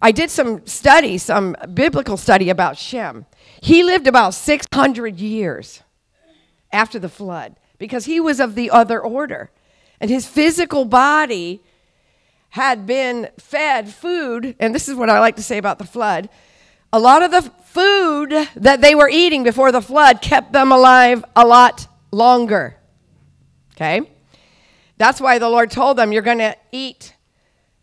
I 0.01 0.12
did 0.12 0.30
some 0.30 0.65
study, 0.65 1.18
some 1.18 1.56
biblical 1.74 2.18
study 2.18 2.50
about 2.50 2.77
Shem. 2.77 3.25
He 3.62 3.84
lived 3.84 4.08
about 4.08 4.34
600 4.34 5.20
years 5.20 5.84
after 6.72 6.98
the 6.98 7.10
flood 7.10 7.56
because 7.82 8.06
he 8.06 8.20
was 8.20 8.40
of 8.40 8.54
the 8.54 8.70
other 8.70 9.02
order. 9.02 9.50
And 10.00 10.08
his 10.08 10.28
physical 10.28 10.86
body 10.86 11.62
had 12.50 12.86
been 12.86 13.28
fed 13.40 13.90
food, 13.90 14.56
and 14.60 14.76
this 14.76 14.88
is 14.88 14.94
what 14.94 15.10
I 15.10 15.20
like 15.20 15.36
to 15.38 15.44
say 15.44 15.58
about 15.58 15.80
the 15.80 15.84
flood. 15.84 16.30
A 16.94 17.00
lot 17.00 17.24
of 17.24 17.32
the 17.32 17.42
food 17.42 18.30
that 18.56 18.82
they 18.82 18.94
were 18.94 19.10
eating 19.10 19.44
before 19.44 19.72
the 19.72 19.82
flood 19.82 20.22
kept 20.22 20.54
them 20.54 20.72
alive 20.72 21.26
a 21.36 21.44
lot 21.44 21.88
longer. 22.12 22.78
Okay? 23.74 24.02
That's 24.98 25.20
why 25.20 25.40
the 25.40 25.50
Lord 25.50 25.72
told 25.72 25.98
them, 25.98 26.12
You're 26.12 26.22
going 26.22 26.38
to 26.38 26.56
eat 26.72 27.16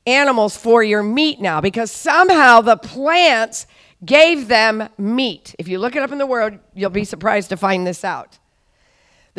animals 0.07 0.57
for 0.57 0.81
your 0.81 1.02
meat 1.02 1.40
now, 1.40 1.61
because 1.61 1.90
somehow 1.90 2.61
the 2.61 2.76
plants 2.76 3.67
gave 4.05 4.47
them 4.47 4.88
meat. 4.97 5.57
If 5.59 5.67
you 5.67 5.81
look 5.81 5.97
it 5.97 6.02
up 6.05 6.12
in 6.12 6.19
the 6.19 6.26
world, 6.26 6.52
you'll 6.73 6.90
be 6.90 7.05
surprised 7.05 7.49
to 7.49 7.57
find 7.57 7.85
this 7.85 8.05
out. 8.05 8.38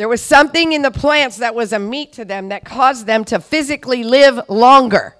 There 0.00 0.08
was 0.08 0.22
something 0.22 0.72
in 0.72 0.80
the 0.80 0.90
plants 0.90 1.36
that 1.36 1.54
was 1.54 1.74
a 1.74 1.78
meat 1.78 2.14
to 2.14 2.24
them 2.24 2.48
that 2.48 2.64
caused 2.64 3.04
them 3.04 3.22
to 3.26 3.38
physically 3.38 4.02
live 4.02 4.40
longer. 4.48 5.14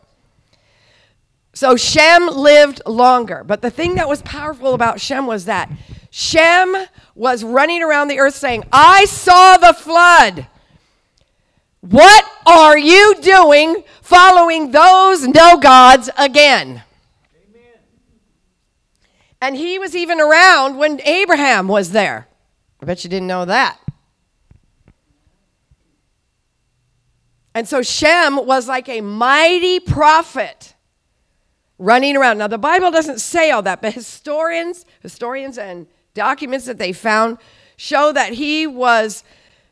So 1.52 1.76
Shem 1.76 2.26
lived 2.26 2.80
longer. 2.86 3.44
But 3.44 3.60
the 3.60 3.68
thing 3.68 3.96
that 3.96 4.08
was 4.08 4.22
powerful 4.22 4.72
about 4.72 4.98
Shem 4.98 5.26
was 5.26 5.44
that 5.44 5.70
Shem 6.08 6.74
was 7.14 7.44
running 7.44 7.82
around 7.82 8.08
the 8.08 8.20
earth 8.20 8.34
saying, 8.34 8.64
I 8.72 9.04
saw 9.04 9.58
the 9.58 9.74
flood. 9.74 10.46
What 11.82 12.24
are 12.46 12.78
you 12.78 13.16
doing 13.20 13.84
following 14.00 14.70
those 14.70 15.26
no 15.26 15.58
gods 15.58 16.08
again? 16.16 16.84
Amen. 17.50 17.80
And 19.42 19.56
he 19.56 19.78
was 19.78 19.94
even 19.94 20.22
around 20.22 20.78
when 20.78 21.02
Abraham 21.02 21.68
was 21.68 21.90
there. 21.90 22.28
I 22.80 22.86
bet 22.86 23.04
you 23.04 23.10
didn't 23.10 23.28
know 23.28 23.44
that. 23.44 23.78
And 27.54 27.68
so 27.68 27.82
Shem 27.82 28.46
was 28.46 28.68
like 28.68 28.88
a 28.88 29.00
mighty 29.00 29.80
prophet 29.80 30.74
running 31.78 32.16
around. 32.16 32.38
Now 32.38 32.46
the 32.46 32.58
Bible 32.58 32.90
doesn't 32.90 33.20
say 33.20 33.50
all 33.50 33.62
that, 33.62 33.82
but 33.82 33.94
historians, 33.94 34.84
historians 35.00 35.58
and 35.58 35.86
documents 36.14 36.66
that 36.66 36.78
they 36.78 36.92
found 36.92 37.38
show 37.76 38.12
that 38.12 38.34
he 38.34 38.66
was 38.66 39.24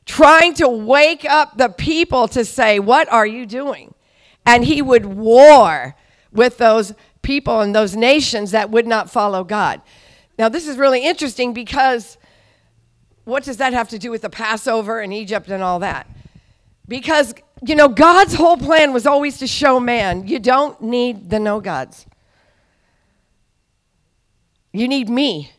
trying 0.06 0.54
to 0.54 0.68
wake 0.68 1.24
up 1.24 1.58
the 1.58 1.68
people 1.68 2.26
to 2.28 2.44
say, 2.44 2.78
"What 2.80 3.10
are 3.12 3.26
you 3.26 3.44
doing?" 3.44 3.94
And 4.46 4.64
he 4.64 4.80
would 4.80 5.04
war 5.04 5.94
with 6.32 6.58
those 6.58 6.94
people 7.20 7.60
and 7.60 7.74
those 7.74 7.94
nations 7.94 8.50
that 8.52 8.70
would 8.70 8.86
not 8.86 9.10
follow 9.10 9.44
God. 9.44 9.82
Now 10.38 10.48
this 10.48 10.66
is 10.66 10.78
really 10.78 11.04
interesting 11.04 11.52
because 11.52 12.16
what 13.24 13.44
does 13.44 13.58
that 13.58 13.74
have 13.74 13.90
to 13.90 13.98
do 13.98 14.10
with 14.10 14.22
the 14.22 14.30
Passover 14.30 15.00
and 15.00 15.12
Egypt 15.12 15.48
and 15.50 15.62
all 15.62 15.78
that? 15.80 16.06
Because, 16.88 17.34
you 17.62 17.74
know, 17.74 17.88
God's 17.88 18.34
whole 18.34 18.56
plan 18.56 18.92
was 18.92 19.06
always 19.06 19.38
to 19.38 19.46
show 19.46 19.80
man 19.80 20.26
you 20.26 20.38
don't 20.38 20.80
need 20.80 21.30
the 21.30 21.38
no 21.38 21.60
gods. 21.60 22.06
You 24.72 24.86
need 24.86 25.08
me. 25.08 25.52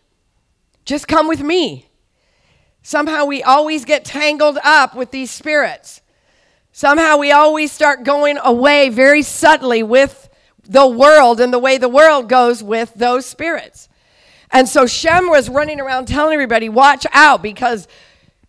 Just 0.86 1.08
come 1.08 1.28
with 1.28 1.42
me. 1.42 1.90
Somehow 2.82 3.26
we 3.26 3.44
always 3.44 3.86
get 3.86 4.06
tangled 4.06 4.58
up 4.64 4.96
with 4.96 5.12
these 5.12 5.30
spirits. 5.30 6.02
Somehow 6.72 7.18
we 7.18 7.32
always 7.32 7.72
start 7.72 8.04
going 8.04 8.38
away 8.44 8.90
very 8.90 9.22
subtly 9.22 9.84
with 9.84 10.30
the 10.64 10.88
world 10.88 11.42
and 11.42 11.52
the 11.52 11.60
way 11.60 11.78
the 11.78 11.90
world 11.90 12.30
goes 12.30 12.64
with 12.64 12.94
those 12.94 13.26
spirits. 13.26 13.90
And 14.52 14.68
so 14.68 14.88
Shem 14.88 15.30
was 15.30 15.50
running 15.50 15.80
around 15.80 16.08
telling 16.08 16.34
everybody, 16.34 16.70
watch 16.70 17.06
out, 17.12 17.42
because 17.42 17.88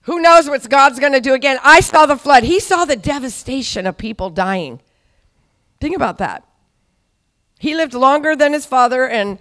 who 0.02 0.20
knows 0.20 0.48
what 0.48 0.68
God's 0.68 0.98
going 0.98 1.12
to 1.12 1.20
do 1.20 1.34
again. 1.34 1.58
I 1.62 1.80
saw 1.80 2.06
the 2.06 2.16
flood. 2.16 2.44
He 2.44 2.60
saw 2.60 2.84
the 2.84 2.96
devastation 2.96 3.86
of 3.86 3.98
people 3.98 4.30
dying. 4.30 4.80
Think 5.80 5.94
about 5.94 6.18
that. 6.18 6.44
He 7.58 7.74
lived 7.74 7.92
longer 7.92 8.34
than 8.34 8.54
his 8.54 8.64
father, 8.64 9.06
and, 9.06 9.38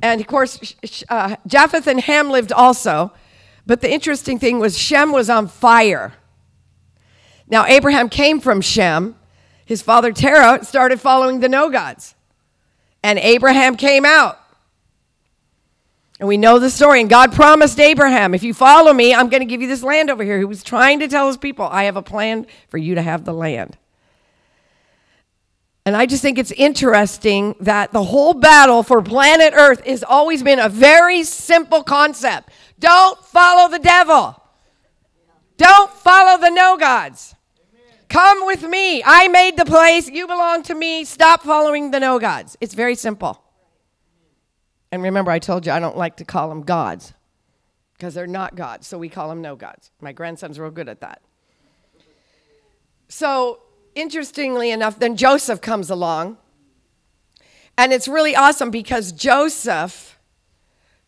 and 0.00 0.20
of 0.20 0.26
course, 0.28 0.74
uh, 1.08 1.36
Japheth 1.46 1.88
and 1.88 2.00
Ham 2.00 2.30
lived 2.30 2.52
also. 2.52 3.12
But 3.66 3.80
the 3.80 3.90
interesting 3.90 4.38
thing 4.38 4.60
was, 4.60 4.78
Shem 4.78 5.10
was 5.10 5.28
on 5.28 5.48
fire. 5.48 6.14
Now, 7.48 7.66
Abraham 7.66 8.08
came 8.08 8.40
from 8.40 8.60
Shem. 8.60 9.16
His 9.64 9.82
father 9.82 10.12
Terah 10.12 10.64
started 10.64 11.00
following 11.00 11.40
the 11.40 11.48
no 11.48 11.68
gods. 11.68 12.14
And 13.02 13.18
Abraham 13.18 13.76
came 13.76 14.04
out. 14.04 14.38
And 16.18 16.28
we 16.28 16.36
know 16.36 16.58
the 16.58 16.70
story. 16.70 17.00
And 17.00 17.10
God 17.10 17.32
promised 17.32 17.78
Abraham, 17.78 18.34
if 18.34 18.42
you 18.42 18.54
follow 18.54 18.92
me, 18.92 19.14
I'm 19.14 19.28
going 19.28 19.42
to 19.42 19.46
give 19.46 19.60
you 19.60 19.68
this 19.68 19.82
land 19.82 20.10
over 20.10 20.24
here. 20.24 20.38
He 20.38 20.44
was 20.44 20.62
trying 20.62 21.00
to 21.00 21.08
tell 21.08 21.26
his 21.26 21.36
people, 21.36 21.66
I 21.66 21.84
have 21.84 21.96
a 21.96 22.02
plan 22.02 22.46
for 22.68 22.78
you 22.78 22.94
to 22.94 23.02
have 23.02 23.24
the 23.24 23.34
land. 23.34 23.76
And 25.84 25.94
I 25.96 26.06
just 26.06 26.20
think 26.20 26.38
it's 26.38 26.50
interesting 26.52 27.54
that 27.60 27.92
the 27.92 28.02
whole 28.02 28.34
battle 28.34 28.82
for 28.82 29.00
planet 29.02 29.52
Earth 29.54 29.86
has 29.86 30.02
always 30.02 30.42
been 30.42 30.58
a 30.58 30.68
very 30.68 31.22
simple 31.22 31.84
concept. 31.84 32.50
Don't 32.80 33.18
follow 33.24 33.70
the 33.70 33.78
devil. 33.78 34.42
Don't 35.56 35.90
follow 35.92 36.40
the 36.40 36.50
no 36.50 36.76
gods. 36.76 37.34
Come 38.08 38.46
with 38.46 38.62
me. 38.62 39.02
I 39.04 39.28
made 39.28 39.56
the 39.56 39.64
place. 39.64 40.08
You 40.08 40.26
belong 40.26 40.62
to 40.64 40.74
me. 40.74 41.04
Stop 41.04 41.42
following 41.42 41.92
the 41.92 42.00
no 42.00 42.18
gods. 42.18 42.56
It's 42.60 42.74
very 42.74 42.94
simple. 42.94 43.42
And 44.92 45.02
remember, 45.02 45.30
I 45.30 45.38
told 45.38 45.66
you 45.66 45.72
I 45.72 45.80
don't 45.80 45.96
like 45.96 46.16
to 46.16 46.24
call 46.24 46.48
them 46.48 46.62
gods 46.62 47.12
because 47.94 48.14
they're 48.14 48.26
not 48.26 48.54
gods. 48.54 48.86
So 48.86 48.98
we 48.98 49.08
call 49.08 49.28
them 49.28 49.42
no 49.42 49.56
gods. 49.56 49.90
My 50.00 50.12
grandson's 50.12 50.58
real 50.58 50.70
good 50.70 50.88
at 50.88 51.00
that. 51.00 51.22
So, 53.08 53.60
interestingly 53.94 54.70
enough, 54.70 54.98
then 54.98 55.16
Joseph 55.16 55.60
comes 55.60 55.90
along. 55.90 56.38
And 57.78 57.92
it's 57.92 58.08
really 58.08 58.34
awesome 58.34 58.70
because 58.70 59.12
Joseph 59.12 60.18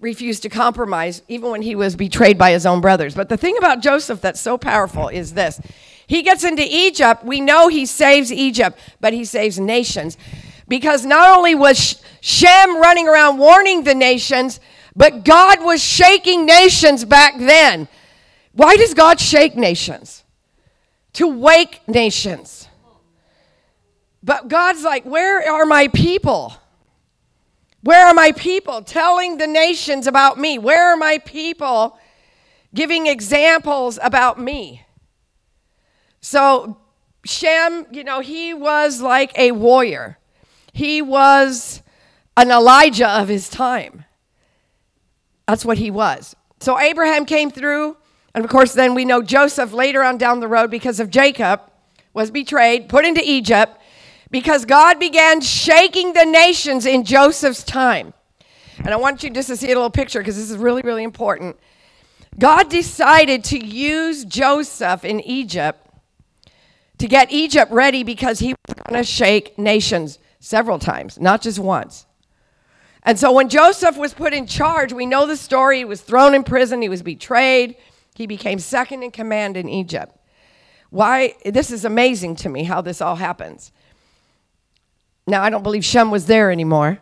refused 0.01 0.43
to 0.43 0.49
compromise 0.49 1.23
even 1.27 1.51
when 1.51 1.63
he 1.63 1.75
was 1.75 1.97
betrayed 1.97 2.39
by 2.39 2.53
his 2.53 2.67
own 2.67 2.81
brothers. 2.81 3.15
But 3.15 3.29
the 3.29 3.37
thing 3.37 3.57
about 3.59 3.81
Joseph 3.81 4.21
that's 4.21 4.41
so 4.41 4.57
powerful 4.57 5.09
is 5.09 5.35
this 5.35 5.61
he 6.07 6.23
gets 6.23 6.45
into 6.45 6.65
Egypt. 6.67 7.25
We 7.25 7.41
know 7.41 7.69
he 7.69 7.85
saves 7.85 8.33
Egypt, 8.33 8.79
but 9.01 9.13
he 9.13 9.25
saves 9.25 9.59
nations. 9.59 10.17
Because 10.69 11.05
not 11.05 11.37
only 11.37 11.55
was 11.55 12.03
Shem 12.21 12.81
running 12.81 13.09
around 13.09 13.39
warning 13.39 13.85
the 13.85 13.95
nations, 13.95 14.61
but 14.95 15.25
God 15.25 15.65
was 15.65 15.83
shaking 15.83 16.45
nations 16.45 17.05
back 17.05 17.39
then. 17.39 17.89
Why 18.53 18.77
does 18.77 18.95
God 18.95 19.19
shake 19.19 19.57
nations? 19.57 20.25
To 21.15 21.27
wake 21.27 21.81
nations. 21.89 22.69
But 24.23 24.49
God's 24.49 24.83
like, 24.83 25.05
Where 25.05 25.51
are 25.51 25.65
my 25.65 25.89
people? 25.89 26.55
Where 27.83 28.07
are 28.07 28.15
my 28.15 28.33
people 28.33 28.83
telling 28.83 29.39
the 29.39 29.47
nations 29.47 30.07
about 30.07 30.39
me? 30.39 30.59
Where 30.59 30.93
are 30.93 30.97
my 30.97 31.19
people 31.19 31.99
giving 32.75 33.07
examples 33.07 33.99
about 34.03 34.39
me? 34.39 34.85
So, 36.21 36.77
Shem, 37.25 37.87
you 37.93 38.03
know, 38.03 38.21
he 38.21 38.53
was 38.53 39.01
like 39.01 39.39
a 39.39 39.53
warrior. 39.53 40.18
He 40.79 41.03
was 41.03 41.83
an 42.37 42.53
Elijah 42.53 43.09
of 43.09 43.27
his 43.27 43.49
time. 43.49 44.05
That's 45.49 45.65
what 45.65 45.77
he 45.77 45.91
was. 45.91 46.37
So, 46.61 46.79
Abraham 46.79 47.25
came 47.25 47.51
through, 47.51 47.97
and 48.33 48.45
of 48.45 48.49
course, 48.49 48.75
then 48.75 48.95
we 48.95 49.05
know 49.05 49.21
Joseph 49.21 49.73
later 49.73 50.05
on 50.05 50.19
down 50.19 50.39
the 50.39 50.47
road, 50.47 50.71
because 50.71 51.01
of 51.01 51.11
Jacob, 51.11 51.63
was 52.15 52.31
betrayed, 52.31 52.89
put 52.89 53.05
into 53.05 53.21
Egypt, 53.25 53.77
because 54.31 54.65
God 54.65 55.01
began 55.01 55.41
shaking 55.41 56.13
the 56.13 56.25
nations 56.25 56.87
in 56.87 57.03
Joseph's 57.03 57.65
time. 57.65 58.15
And 58.79 58.91
I 58.91 58.97
want 58.99 59.25
you 59.25 59.31
just 59.31 59.49
to 59.49 59.57
see 59.57 59.73
a 59.73 59.75
little 59.75 59.91
picture 59.91 60.21
because 60.21 60.37
this 60.37 60.49
is 60.49 60.59
really, 60.59 60.83
really 60.83 61.03
important. 61.03 61.57
God 62.39 62.71
decided 62.71 63.43
to 63.47 63.59
use 63.59 64.25
Joseph 64.25 65.05
in 65.05 65.19
Egypt 65.23 65.85
to 66.99 67.09
get 67.09 67.33
Egypt 67.33 67.73
ready 67.73 68.05
because 68.05 68.39
he 68.39 68.55
was 68.69 68.75
going 68.87 69.03
to 69.03 69.05
shake 69.05 69.59
nations 69.59 70.21
several 70.41 70.79
times, 70.79 71.19
not 71.19 71.43
just 71.43 71.59
once. 71.59 72.07
And 73.03 73.19
so 73.19 73.33
when 73.33 73.49
Joseph 73.49 73.97
was 73.97 74.13
put 74.13 74.35
in 74.35 74.47
charge, 74.47 74.93
we 74.93 75.07
know 75.07 75.27
the 75.27 75.37
story. 75.37 75.79
He 75.79 75.85
was 75.85 76.01
thrown 76.01 76.35
in 76.35 76.45
prison, 76.45 76.83
he 76.83 76.89
was 76.89 77.03
betrayed, 77.03 77.77
he 78.15 78.27
became 78.27 78.59
second 78.59 79.03
in 79.03 79.11
command 79.11 79.57
in 79.57 79.69
Egypt. 79.69 80.15
Why? 80.91 81.35
This 81.45 81.71
is 81.71 81.85
amazing 81.85 82.37
to 82.37 82.49
me 82.49 82.65
how 82.65 82.81
this 82.81 83.01
all 83.01 83.17
happens. 83.17 83.73
Now, 85.27 85.43
I 85.43 85.51
don't 85.51 85.63
believe 85.63 85.85
Shem 85.85 86.11
was 86.11 86.27
there 86.27 86.51
anymore. 86.51 86.99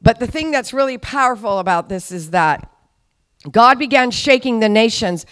But 0.00 0.20
the 0.20 0.26
thing 0.26 0.50
that's 0.50 0.72
really 0.72 0.98
powerful 0.98 1.58
about 1.58 1.88
this 1.88 2.12
is 2.12 2.30
that 2.30 2.70
God 3.50 3.78
began 3.78 4.10
shaking 4.10 4.60
the 4.60 4.68
nations, 4.68 5.26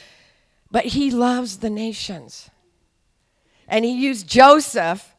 but 0.70 0.86
he 0.86 1.10
loves 1.10 1.58
the 1.58 1.70
nations. 1.70 2.50
And 3.68 3.84
he 3.84 3.92
used 3.92 4.28
Joseph 4.28 5.14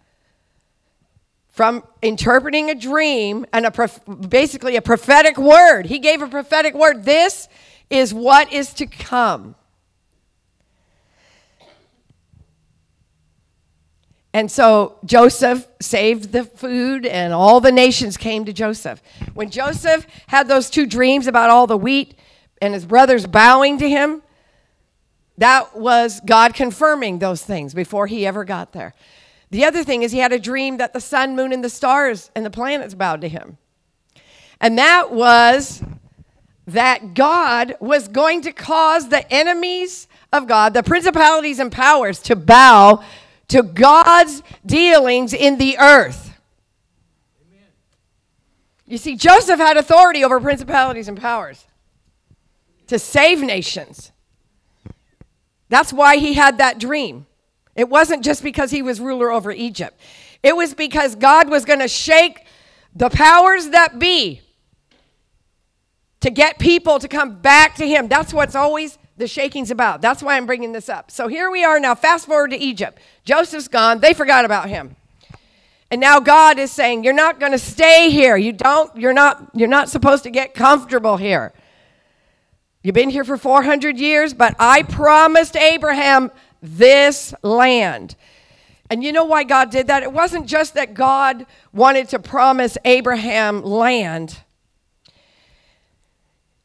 from 1.57 1.83
interpreting 2.03 2.69
a 2.69 2.75
dream 2.75 3.43
and 3.51 3.65
a 3.65 3.71
prof- 3.71 3.99
basically 4.29 4.75
a 4.75 4.81
prophetic 4.81 5.39
word. 5.39 5.87
He 5.87 5.97
gave 5.97 6.21
a 6.21 6.27
prophetic 6.27 6.75
word. 6.75 7.03
This 7.03 7.49
is 7.89 8.13
what 8.13 8.53
is 8.53 8.75
to 8.75 8.85
come. 8.85 9.55
And 14.35 14.51
so 14.51 14.99
Joseph 15.03 15.67
saved 15.81 16.31
the 16.31 16.43
food, 16.43 17.07
and 17.07 17.33
all 17.33 17.59
the 17.59 17.71
nations 17.71 18.17
came 18.17 18.45
to 18.45 18.53
Joseph. 18.53 19.01
When 19.33 19.49
Joseph 19.49 20.05
had 20.27 20.47
those 20.47 20.69
two 20.69 20.85
dreams 20.85 21.25
about 21.25 21.49
all 21.49 21.65
the 21.65 21.75
wheat 21.75 22.19
and 22.61 22.75
his 22.75 22.85
brothers 22.85 23.25
bowing 23.25 23.79
to 23.79 23.89
him, 23.89 24.21
that 25.39 25.75
was 25.75 26.21
God 26.23 26.53
confirming 26.53 27.17
those 27.17 27.41
things 27.41 27.73
before 27.73 28.05
he 28.05 28.27
ever 28.27 28.45
got 28.45 28.73
there. 28.73 28.93
The 29.49 29.65
other 29.65 29.83
thing 29.83 30.03
is 30.03 30.11
he 30.11 30.19
had 30.19 30.33
a 30.33 30.39
dream 30.39 30.77
that 30.77 30.93
the 30.93 30.99
sun, 30.99 31.35
moon, 31.35 31.53
and 31.53 31.63
the 31.63 31.69
stars 31.69 32.31
and 32.35 32.45
the 32.45 32.49
planets 32.49 32.93
bowed 32.93 33.21
to 33.21 33.29
him. 33.29 33.57
And 34.59 34.77
that 34.77 35.11
was 35.11 35.83
that 36.65 37.13
God 37.13 37.75
was 37.79 38.09
going 38.09 38.41
to 38.41 38.51
cause 38.51 39.07
the 39.07 39.31
enemies 39.31 40.07
of 40.33 40.47
God, 40.47 40.73
the 40.73 40.83
principalities 40.83 41.59
and 41.59 41.71
powers, 41.71 42.19
to 42.23 42.35
bow 42.35 43.03
to 43.47 43.63
God's 43.63 44.43
dealings 44.65 45.33
in 45.33 45.57
the 45.57 45.77
earth. 45.77 46.37
Amen. 47.41 47.69
You 48.85 48.97
see, 48.97 49.15
Joseph 49.15 49.59
had 49.59 49.77
authority 49.77 50.25
over 50.25 50.41
principalities 50.41 51.07
and 51.07 51.17
powers 51.17 51.63
to 52.87 52.99
save 52.99 53.41
nations. 53.41 54.11
That's 55.69 55.93
why 55.93 56.17
he 56.17 56.33
had 56.33 56.57
that 56.57 56.79
dream. 56.79 57.26
It 57.77 57.87
wasn't 57.87 58.25
just 58.25 58.43
because 58.43 58.71
he 58.71 58.81
was 58.81 58.99
ruler 58.99 59.31
over 59.31 59.51
Egypt, 59.51 59.97
it 60.43 60.55
was 60.55 60.73
because 60.73 61.15
God 61.15 61.49
was 61.49 61.63
going 61.63 61.79
to 61.79 61.87
shake 61.87 62.45
the 62.95 63.09
powers 63.09 63.69
that 63.69 63.99
be 63.99 64.41
to 66.19 66.31
get 66.31 66.57
people 66.57 66.97
to 66.99 67.07
come 67.07 67.39
back 67.39 67.75
to 67.75 67.87
him. 67.87 68.07
That's 68.07 68.33
what's 68.33 68.55
always 68.55 68.97
the 69.17 69.27
shaking's 69.27 69.71
about. 69.71 70.01
That's 70.01 70.23
why 70.23 70.35
I'm 70.35 70.47
bringing 70.47 70.71
this 70.71 70.89
up. 70.89 71.11
So 71.11 71.27
here 71.27 71.51
we 71.51 71.63
are 71.63 71.79
now. 71.79 71.93
Fast 71.95 72.25
forward 72.25 72.51
to 72.51 72.57
Egypt. 72.57 72.99
Joseph's 73.23 73.67
gone. 73.67 73.99
They 73.99 74.13
forgot 74.13 74.45
about 74.45 74.69
him. 74.69 74.95
And 75.89 76.01
now 76.01 76.19
God 76.19 76.59
is 76.59 76.71
saying, 76.71 77.03
"You're 77.03 77.13
not 77.13 77.39
going 77.39 77.51
to 77.53 77.59
stay 77.59 78.09
here. 78.09 78.35
You 78.35 78.51
don't 78.53 78.95
you're 78.97 79.13
not 79.13 79.51
you're 79.53 79.69
not 79.69 79.89
supposed 79.89 80.23
to 80.23 80.29
get 80.29 80.53
comfortable 80.53 81.17
here. 81.17 81.53
You've 82.83 82.95
been 82.95 83.09
here 83.09 83.23
for 83.23 83.37
400 83.37 83.97
years, 83.97 84.33
but 84.33 84.55
I 84.59 84.83
promised 84.83 85.55
Abraham 85.55 86.31
this 86.61 87.33
land." 87.41 88.15
And 88.89 89.03
you 89.03 89.11
know 89.11 89.25
why 89.25 89.43
God 89.43 89.69
did 89.69 89.87
that? 89.87 90.03
It 90.03 90.13
wasn't 90.13 90.45
just 90.45 90.73
that 90.75 90.93
God 90.93 91.45
wanted 91.73 92.09
to 92.09 92.19
promise 92.19 92.77
Abraham 92.85 93.61
land. 93.61 94.39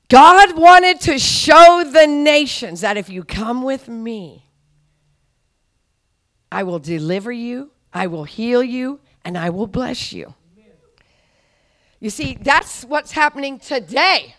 God 0.08 0.56
wanted 0.56 1.00
to 1.00 1.18
show 1.18 1.84
the 1.90 2.06
nations 2.06 2.82
that 2.82 2.96
if 2.96 3.08
you 3.08 3.24
come 3.24 3.62
with 3.62 3.88
me, 3.88 4.46
I 6.52 6.62
will 6.64 6.78
deliver 6.78 7.32
you, 7.32 7.70
I 7.94 8.06
will 8.06 8.24
heal 8.24 8.62
you, 8.62 9.00
and 9.24 9.38
I 9.38 9.50
will 9.50 9.66
bless 9.66 10.12
you. 10.12 10.34
You 11.98 12.10
see, 12.10 12.36
that's 12.40 12.84
what's 12.84 13.12
happening 13.12 13.58
today. 13.58 14.34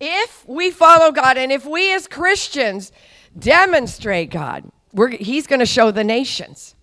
If 0.00 0.48
we 0.48 0.70
follow 0.70 1.12
God 1.12 1.36
and 1.36 1.52
if 1.52 1.66
we 1.66 1.92
as 1.92 2.08
Christians 2.08 2.92
demonstrate 3.38 4.30
God, 4.30 4.70
We're, 4.92 5.08
He's 5.08 5.46
going 5.46 5.60
to 5.60 5.66
show 5.66 5.90
the 5.90 6.04
nations, 6.04 6.74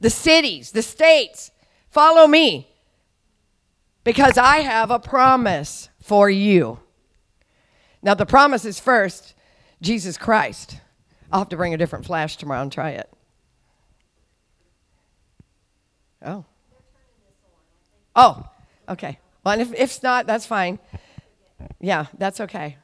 the 0.00 0.10
cities, 0.10 0.72
the 0.72 0.82
states, 0.82 1.50
follow 1.90 2.26
me 2.26 2.68
because 4.04 4.36
I 4.36 4.58
have 4.58 4.90
a 4.90 4.98
promise 4.98 5.88
for 6.00 6.28
you. 6.28 6.80
Now, 8.02 8.14
the 8.14 8.26
promise 8.26 8.64
is 8.64 8.80
first 8.80 9.34
Jesus 9.80 10.18
Christ. 10.18 10.78
I'll 11.30 11.40
have 11.40 11.48
to 11.50 11.56
bring 11.56 11.72
a 11.72 11.78
different 11.78 12.04
flash 12.04 12.36
tomorrow 12.36 12.62
and 12.62 12.72
try 12.72 12.90
it. 12.90 13.08
Oh. 16.24 16.44
Oh, 18.14 18.48
okay. 18.88 19.18
Well, 19.44 19.58
if, 19.58 19.72
if 19.72 19.80
it's 19.80 20.02
not, 20.02 20.26
that's 20.26 20.46
fine. 20.46 20.78
Yeah, 21.80 22.06
that's 22.18 22.40
okay. 22.40 22.76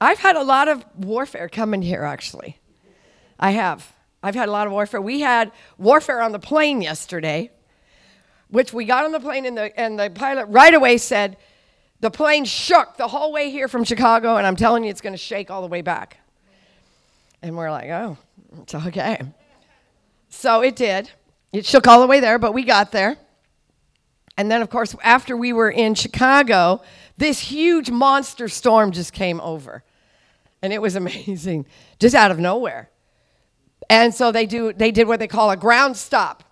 I've 0.00 0.18
had 0.18 0.36
a 0.36 0.42
lot 0.42 0.68
of 0.68 0.84
warfare 0.96 1.48
coming 1.48 1.82
here, 1.82 2.04
actually. 2.04 2.58
I 3.38 3.52
have. 3.52 3.92
I've 4.22 4.34
had 4.34 4.48
a 4.48 4.52
lot 4.52 4.66
of 4.66 4.72
warfare. 4.72 5.00
We 5.00 5.20
had 5.20 5.52
warfare 5.76 6.20
on 6.20 6.32
the 6.32 6.38
plane 6.38 6.82
yesterday, 6.82 7.50
which 8.48 8.72
we 8.72 8.84
got 8.84 9.04
on 9.04 9.12
the 9.12 9.20
plane, 9.20 9.46
and 9.46 9.56
the, 9.56 9.78
and 9.78 9.98
the 9.98 10.10
pilot 10.10 10.46
right 10.46 10.74
away 10.74 10.98
said, 10.98 11.36
the 12.00 12.10
plane 12.10 12.44
shook 12.44 12.96
the 12.96 13.08
whole 13.08 13.32
way 13.32 13.50
here 13.50 13.66
from 13.66 13.84
Chicago, 13.84 14.36
and 14.36 14.46
I'm 14.46 14.56
telling 14.56 14.84
you, 14.84 14.90
it's 14.90 15.00
going 15.00 15.14
to 15.14 15.18
shake 15.18 15.50
all 15.50 15.62
the 15.62 15.68
way 15.68 15.82
back. 15.82 16.18
And 17.42 17.56
we're 17.56 17.70
like, 17.70 17.90
oh, 17.90 18.16
it's 18.62 18.74
okay. 18.74 19.20
So 20.28 20.62
it 20.62 20.76
did. 20.76 21.10
It 21.52 21.66
shook 21.66 21.86
all 21.88 22.00
the 22.00 22.06
way 22.06 22.20
there, 22.20 22.38
but 22.38 22.52
we 22.52 22.64
got 22.64 22.92
there. 22.92 23.16
And 24.36 24.50
then, 24.50 24.62
of 24.62 24.70
course, 24.70 24.94
after 25.02 25.36
we 25.36 25.52
were 25.52 25.70
in 25.70 25.94
Chicago, 25.94 26.82
this 27.16 27.40
huge 27.40 27.90
monster 27.90 28.48
storm 28.48 28.92
just 28.92 29.12
came 29.12 29.40
over. 29.40 29.82
And 30.62 30.72
it 30.72 30.82
was 30.82 30.96
amazing, 31.02 31.66
just 31.98 32.14
out 32.14 32.30
of 32.30 32.38
nowhere. 32.38 32.90
And 33.90 34.14
so 34.14 34.32
they 34.32 34.46
do 34.46 34.72
they 34.72 34.90
did 34.90 35.06
what 35.06 35.18
they 35.18 35.28
call 35.28 35.50
a 35.50 35.56
ground 35.56 35.96
stop. 35.96 36.44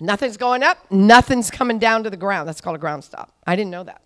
Nothing's 0.00 0.36
going 0.36 0.62
up, 0.62 0.90
nothing's 0.90 1.50
coming 1.50 1.78
down 1.78 2.04
to 2.04 2.10
the 2.10 2.16
ground. 2.16 2.48
That's 2.48 2.60
called 2.60 2.76
a 2.76 2.78
ground 2.78 3.04
stop. 3.04 3.32
I 3.46 3.56
didn't 3.56 3.70
know 3.70 3.84
that. 3.84 4.02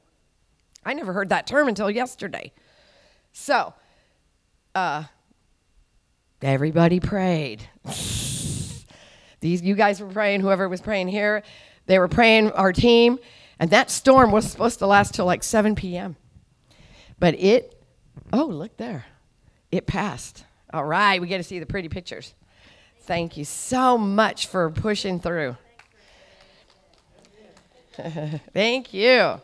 I 0.84 0.94
never 0.94 1.12
heard 1.12 1.30
that 1.30 1.46
term 1.46 1.68
until 1.68 1.90
yesterday. 1.90 2.52
So, 3.32 3.74
uh, 4.74 5.04
everybody 6.42 7.00
prayed. 7.00 7.68
These 9.40 9.62
you 9.62 9.74
guys 9.74 10.00
were 10.00 10.08
praying, 10.08 10.40
whoever 10.40 10.68
was 10.68 10.80
praying 10.80 11.08
here, 11.08 11.42
they 11.86 11.98
were 11.98 12.08
praying 12.08 12.50
our 12.52 12.72
team, 12.72 13.18
and 13.58 13.70
that 13.70 13.90
storm 13.90 14.32
was 14.32 14.50
supposed 14.50 14.78
to 14.80 14.86
last 14.86 15.14
till 15.14 15.26
like 15.26 15.42
7 15.42 15.74
p.m. 15.74 16.16
But 17.18 17.34
it, 17.38 17.75
oh, 18.32 18.46
look 18.46 18.76
there. 18.76 19.06
It 19.70 19.86
passed. 19.86 20.44
All 20.72 20.84
right, 20.84 21.20
we 21.20 21.28
get 21.28 21.38
to 21.38 21.44
see 21.44 21.58
the 21.58 21.66
pretty 21.66 21.88
pictures. 21.88 22.34
Thank 23.02 23.36
you 23.36 23.44
so 23.44 23.96
much 23.96 24.48
for 24.48 24.70
pushing 24.70 25.20
through. 25.20 25.56
Thank 28.52 28.92
you. 28.92 29.40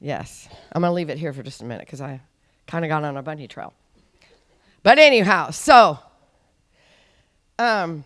Yes. 0.00 0.48
I'm 0.72 0.82
going 0.82 0.90
to 0.90 0.94
leave 0.94 1.10
it 1.10 1.18
here 1.18 1.32
for 1.32 1.42
just 1.42 1.62
a 1.62 1.64
minute 1.64 1.86
because 1.86 2.00
I 2.00 2.20
kind 2.66 2.84
of 2.84 2.88
got 2.88 3.04
on 3.04 3.16
a 3.16 3.22
bunny 3.22 3.48
trail. 3.48 3.72
But 4.82 4.98
anyhow, 4.98 5.50
so 5.50 5.98
um, 7.58 8.04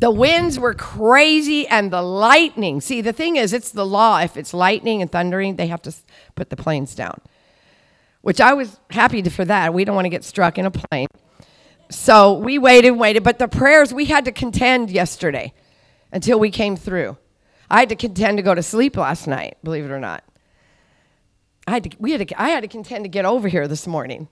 the 0.00 0.10
winds 0.10 0.58
were 0.58 0.72
crazy 0.72 1.68
and 1.68 1.92
the 1.92 2.00
lightning. 2.00 2.80
See, 2.80 3.02
the 3.02 3.12
thing 3.12 3.36
is, 3.36 3.52
it's 3.52 3.70
the 3.70 3.84
law. 3.84 4.18
If 4.18 4.38
it's 4.38 4.54
lightning 4.54 5.02
and 5.02 5.12
thundering, 5.12 5.56
they 5.56 5.66
have 5.66 5.82
to 5.82 5.94
put 6.34 6.48
the 6.48 6.56
planes 6.56 6.94
down, 6.94 7.20
which 8.22 8.40
I 8.40 8.54
was 8.54 8.80
happy 8.90 9.22
for 9.22 9.44
that. 9.44 9.74
We 9.74 9.84
don't 9.84 9.94
want 9.94 10.06
to 10.06 10.10
get 10.10 10.24
struck 10.24 10.56
in 10.56 10.64
a 10.64 10.70
plane. 10.70 11.06
So 11.90 12.38
we 12.38 12.56
waited 12.56 12.92
and 12.92 13.00
waited. 13.00 13.22
But 13.22 13.38
the 13.38 13.46
prayers, 13.46 13.92
we 13.92 14.06
had 14.06 14.24
to 14.24 14.32
contend 14.32 14.90
yesterday 14.90 15.52
until 16.12 16.40
we 16.40 16.50
came 16.50 16.76
through. 16.76 17.18
I 17.68 17.80
had 17.80 17.90
to 17.90 17.96
contend 17.96 18.38
to 18.38 18.42
go 18.42 18.54
to 18.54 18.62
sleep 18.62 18.96
last 18.96 19.26
night, 19.26 19.58
believe 19.62 19.84
it 19.84 19.90
or 19.90 20.00
not. 20.00 20.24
I 21.66 21.72
had 21.72 21.84
to, 21.84 21.90
we 21.98 22.12
had 22.12 22.26
to, 22.26 22.42
I 22.42 22.48
had 22.48 22.62
to 22.62 22.68
contend 22.68 23.04
to 23.04 23.10
get 23.10 23.26
over 23.26 23.48
here 23.48 23.68
this 23.68 23.86
morning. 23.86 24.28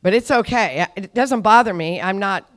But 0.00 0.14
it's 0.14 0.30
okay. 0.30 0.86
It 0.96 1.12
doesn't 1.12 1.42
bother 1.42 1.74
me. 1.74 2.00
I'm 2.00 2.18
not 2.18 2.48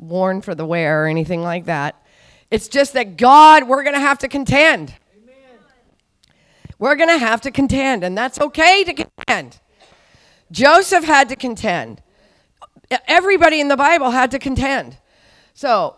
worn 0.00 0.40
for 0.40 0.54
the 0.54 0.66
wear 0.66 1.04
or 1.04 1.06
anything 1.06 1.42
like 1.42 1.66
that. 1.66 2.02
It's 2.50 2.66
just 2.66 2.94
that 2.94 3.16
God, 3.16 3.68
we're 3.68 3.84
going 3.84 3.94
to 3.94 4.00
have 4.00 4.18
to 4.18 4.28
contend. 4.28 4.94
Amen. 5.22 5.36
We're 6.78 6.96
going 6.96 7.10
to 7.10 7.18
have 7.18 7.40
to 7.42 7.52
contend, 7.52 8.02
and 8.02 8.18
that's 8.18 8.40
okay 8.40 8.82
to 8.82 8.92
contend. 8.94 9.60
Joseph 10.50 11.04
had 11.04 11.28
to 11.28 11.36
contend. 11.36 12.02
Everybody 13.06 13.60
in 13.60 13.68
the 13.68 13.76
Bible 13.76 14.10
had 14.10 14.32
to 14.32 14.40
contend. 14.40 14.96
So, 15.54 15.96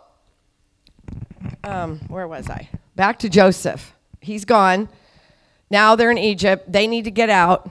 um, 1.63 1.99
where 2.07 2.27
was 2.27 2.49
I? 2.49 2.69
back 2.95 3.19
to 3.19 3.29
Joseph. 3.29 3.93
He's 4.19 4.45
gone. 4.45 4.89
Now 5.69 5.95
they're 5.95 6.11
in 6.11 6.17
Egypt. 6.17 6.71
They 6.71 6.87
need 6.87 7.05
to 7.05 7.11
get 7.11 7.29
out. 7.29 7.69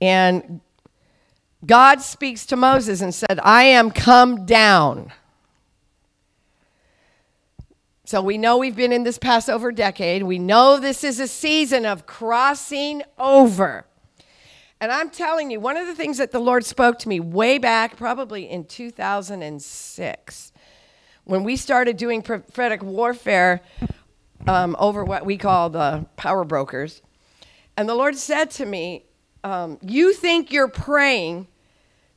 And 0.00 0.60
God 1.66 2.00
speaks 2.00 2.46
to 2.46 2.56
Moses 2.56 3.00
and 3.00 3.14
said, 3.14 3.38
I 3.42 3.64
am 3.64 3.90
come 3.90 4.46
down. 4.46 5.12
So 8.10 8.20
we 8.20 8.38
know 8.38 8.58
we've 8.58 8.74
been 8.74 8.90
in 8.90 9.04
this 9.04 9.18
Passover 9.18 9.70
decade. 9.70 10.24
We 10.24 10.40
know 10.40 10.80
this 10.80 11.04
is 11.04 11.20
a 11.20 11.28
season 11.28 11.86
of 11.86 12.06
crossing 12.06 13.04
over. 13.20 13.86
And 14.80 14.90
I'm 14.90 15.10
telling 15.10 15.52
you, 15.52 15.60
one 15.60 15.76
of 15.76 15.86
the 15.86 15.94
things 15.94 16.18
that 16.18 16.32
the 16.32 16.40
Lord 16.40 16.64
spoke 16.64 16.98
to 16.98 17.08
me 17.08 17.20
way 17.20 17.58
back, 17.58 17.96
probably 17.96 18.50
in 18.50 18.64
2006, 18.64 20.52
when 21.22 21.44
we 21.44 21.54
started 21.54 21.96
doing 21.96 22.20
prophetic 22.20 22.82
warfare 22.82 23.60
um, 24.48 24.74
over 24.80 25.04
what 25.04 25.24
we 25.24 25.36
call 25.36 25.70
the 25.70 26.04
power 26.16 26.42
brokers. 26.42 27.02
And 27.76 27.88
the 27.88 27.94
Lord 27.94 28.16
said 28.16 28.50
to 28.50 28.66
me, 28.66 29.04
um, 29.44 29.78
You 29.82 30.14
think 30.14 30.50
you're 30.50 30.66
praying 30.66 31.46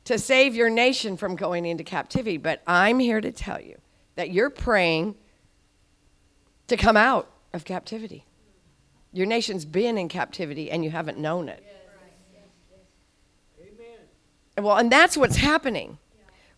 to 0.05 0.17
save 0.17 0.55
your 0.55 0.71
nation 0.71 1.17
from 1.17 1.35
going 1.35 1.67
into 1.67 1.83
captivity, 1.83 2.37
but 2.37 2.63
I'm 2.65 2.97
here 2.97 3.21
to 3.21 3.31
tell 3.31 3.61
you 3.61 3.77
that 4.15 4.31
you're 4.31 4.49
praying 4.49 5.17
to 6.67 6.77
come 6.77 6.97
out 6.97 7.29
of 7.53 7.65
captivity. 7.65 8.25
Your 9.11 9.25
nation's 9.25 9.65
been 9.65 9.97
in 9.97 10.09
captivity 10.09 10.71
and 10.71 10.83
you 10.83 10.89
haven't 10.91 11.17
known 11.17 11.49
it. 11.49 11.63
Well, 14.57 14.77
and 14.77 14.91
that's 14.91 15.17
what's 15.17 15.37
happening 15.37 15.97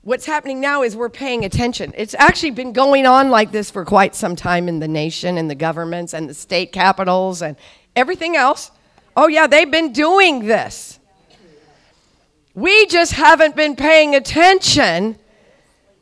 what's 0.05 0.27
happening 0.27 0.61
now 0.61 0.83
is 0.83 0.95
we're 0.95 1.09
paying 1.09 1.43
attention. 1.43 1.91
It's 1.97 2.13
actually 2.13 2.51
been 2.51 2.73
going 2.73 3.07
on 3.07 3.31
like 3.31 3.51
this 3.51 3.71
for 3.71 3.83
quite 3.83 4.13
some 4.13 4.35
time 4.35 4.69
in 4.69 4.79
the 4.79 4.87
nation 4.87 5.37
and 5.37 5.49
the 5.49 5.55
governments 5.55 6.13
and 6.13 6.29
the 6.29 6.33
state 6.33 6.71
capitals 6.71 7.41
and 7.41 7.57
everything 7.95 8.35
else. 8.35 8.71
Oh, 9.17 9.27
yeah, 9.27 9.47
they've 9.47 9.69
been 9.69 9.93
doing 9.93 10.45
this. 10.45 10.99
We 12.53 12.85
just 12.85 13.13
haven't 13.13 13.55
been 13.55 13.75
paying 13.75 14.15
attention. 14.15 15.17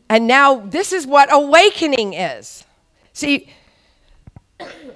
And 0.09 0.27
now 0.27 0.59
this 0.59 0.91
is 0.91 1.07
what 1.07 1.31
awakening 1.31 2.13
is. 2.13 2.65
See, 3.13 3.49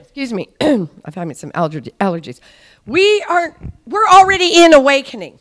excuse 0.01 0.33
me, 0.33 0.49
I'm 0.61 0.89
having 1.13 1.33
some 1.35 1.51
allergies. 1.51 2.39
We 2.85 3.23
are, 3.29 3.55
we're 3.85 4.07
already 4.07 4.63
in 4.63 4.73
awakening. 4.73 5.39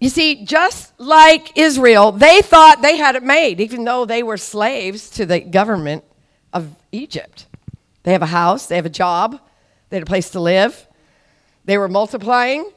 You 0.00 0.08
see, 0.08 0.44
just 0.44 0.98
like 1.00 1.58
Israel, 1.58 2.12
they 2.12 2.40
thought 2.40 2.82
they 2.82 2.96
had 2.96 3.16
it 3.16 3.22
made, 3.22 3.60
even 3.60 3.84
though 3.84 4.04
they 4.04 4.22
were 4.22 4.36
slaves 4.36 5.10
to 5.10 5.26
the 5.26 5.40
government 5.40 6.04
of 6.52 6.76
Egypt. 6.92 7.46
They 8.04 8.12
have 8.12 8.22
a 8.22 8.26
house, 8.26 8.66
they 8.66 8.76
have 8.76 8.86
a 8.86 8.90
job, 8.90 9.40
they 9.90 9.96
had 9.96 10.04
a 10.04 10.06
place 10.06 10.30
to 10.30 10.40
live. 10.40 10.86
They 11.64 11.76
were 11.76 11.88
multiplying, 11.88 12.70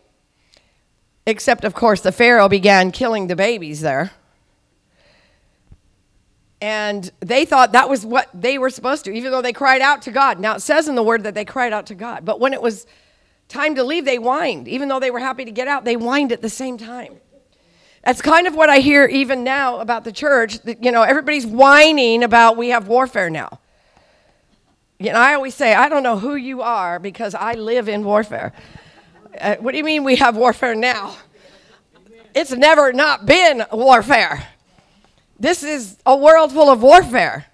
except, 1.25 1.63
of 1.63 1.73
course, 1.73 2.01
the 2.01 2.11
Pharaoh 2.11 2.49
began 2.49 2.91
killing 2.91 3.27
the 3.27 3.35
babies 3.35 3.81
there. 3.81 4.11
And 6.61 7.11
they 7.21 7.45
thought 7.45 7.71
that 7.71 7.89
was 7.89 8.05
what 8.05 8.29
they 8.33 8.59
were 8.59 8.69
supposed 8.69 9.05
to, 9.05 9.11
even 9.11 9.31
though 9.31 9.41
they 9.41 9.51
cried 9.51 9.81
out 9.81 10.03
to 10.03 10.11
God. 10.11 10.39
Now, 10.39 10.55
it 10.55 10.61
says 10.61 10.87
in 10.87 10.93
the 10.93 11.01
word 11.03 11.23
that 11.23 11.33
they 11.33 11.43
cried 11.43 11.73
out 11.73 11.87
to 11.87 11.95
God. 11.95 12.23
But 12.23 12.39
when 12.39 12.53
it 12.53 12.61
was 12.61 12.85
time 13.49 13.73
to 13.75 13.83
leave, 13.83 14.05
they 14.05 14.17
whined. 14.17 14.67
Even 14.67 14.87
though 14.87 14.99
they 14.99 15.09
were 15.09 15.19
happy 15.19 15.43
to 15.43 15.51
get 15.51 15.67
out, 15.67 15.85
they 15.85 15.95
whined 15.95 16.31
at 16.31 16.43
the 16.43 16.49
same 16.49 16.77
time. 16.77 17.15
That's 18.03 18.21
kind 18.21 18.45
of 18.45 18.55
what 18.55 18.69
I 18.69 18.77
hear 18.77 19.05
even 19.05 19.43
now 19.43 19.79
about 19.79 20.03
the 20.03 20.11
church. 20.11 20.59
That, 20.59 20.83
you 20.83 20.91
know, 20.91 21.01
everybody's 21.01 21.47
whining 21.47 22.23
about 22.23 22.57
we 22.57 22.69
have 22.69 22.87
warfare 22.87 23.31
now. 23.31 23.59
You 24.99 25.13
know, 25.13 25.19
I 25.19 25.33
always 25.33 25.55
say, 25.55 25.73
I 25.73 25.89
don't 25.89 26.03
know 26.03 26.19
who 26.19 26.35
you 26.35 26.61
are 26.61 26.99
because 26.99 27.33
I 27.33 27.53
live 27.53 27.89
in 27.89 28.03
warfare. 28.03 28.53
Uh, 29.39 29.55
what 29.55 29.71
do 29.71 29.79
you 29.79 29.83
mean 29.83 30.03
we 30.03 30.17
have 30.17 30.37
warfare 30.37 30.75
now? 30.75 31.15
It's 32.35 32.51
never 32.51 32.93
not 32.93 33.25
been 33.25 33.65
warfare. 33.71 34.47
This 35.41 35.63
is 35.63 35.97
a 36.05 36.15
world 36.15 36.51
full 36.51 36.69
of 36.69 36.83
warfare. 36.83 37.47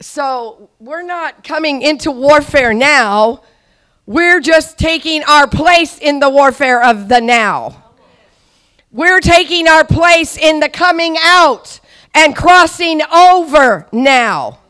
So 0.00 0.70
we're 0.78 1.02
not 1.02 1.44
coming 1.44 1.82
into 1.82 2.10
warfare 2.10 2.72
now. 2.72 3.42
We're 4.06 4.40
just 4.40 4.78
taking 4.78 5.22
our 5.24 5.46
place 5.46 5.98
in 5.98 6.20
the 6.20 6.30
warfare 6.30 6.82
of 6.82 7.10
the 7.10 7.20
now. 7.20 7.84
We're 8.90 9.20
taking 9.20 9.68
our 9.68 9.84
place 9.84 10.38
in 10.38 10.60
the 10.60 10.70
coming 10.70 11.16
out 11.20 11.80
and 12.14 12.34
crossing 12.34 13.02
over 13.02 13.86
now. 13.92 14.60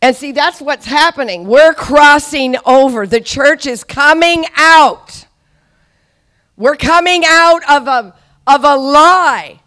And 0.00 0.16
see, 0.16 0.32
that's 0.32 0.62
what's 0.62 0.86
happening. 0.86 1.46
We're 1.46 1.74
crossing 1.74 2.56
over. 2.64 3.06
The 3.06 3.20
church 3.20 3.66
is 3.66 3.84
coming 3.84 4.46
out. 4.56 5.26
We're 6.56 6.76
coming 6.76 7.24
out 7.26 7.60
of 7.68 7.86
a, 7.86 8.14
of 8.46 8.64
a 8.64 8.74
lie. 8.74 9.60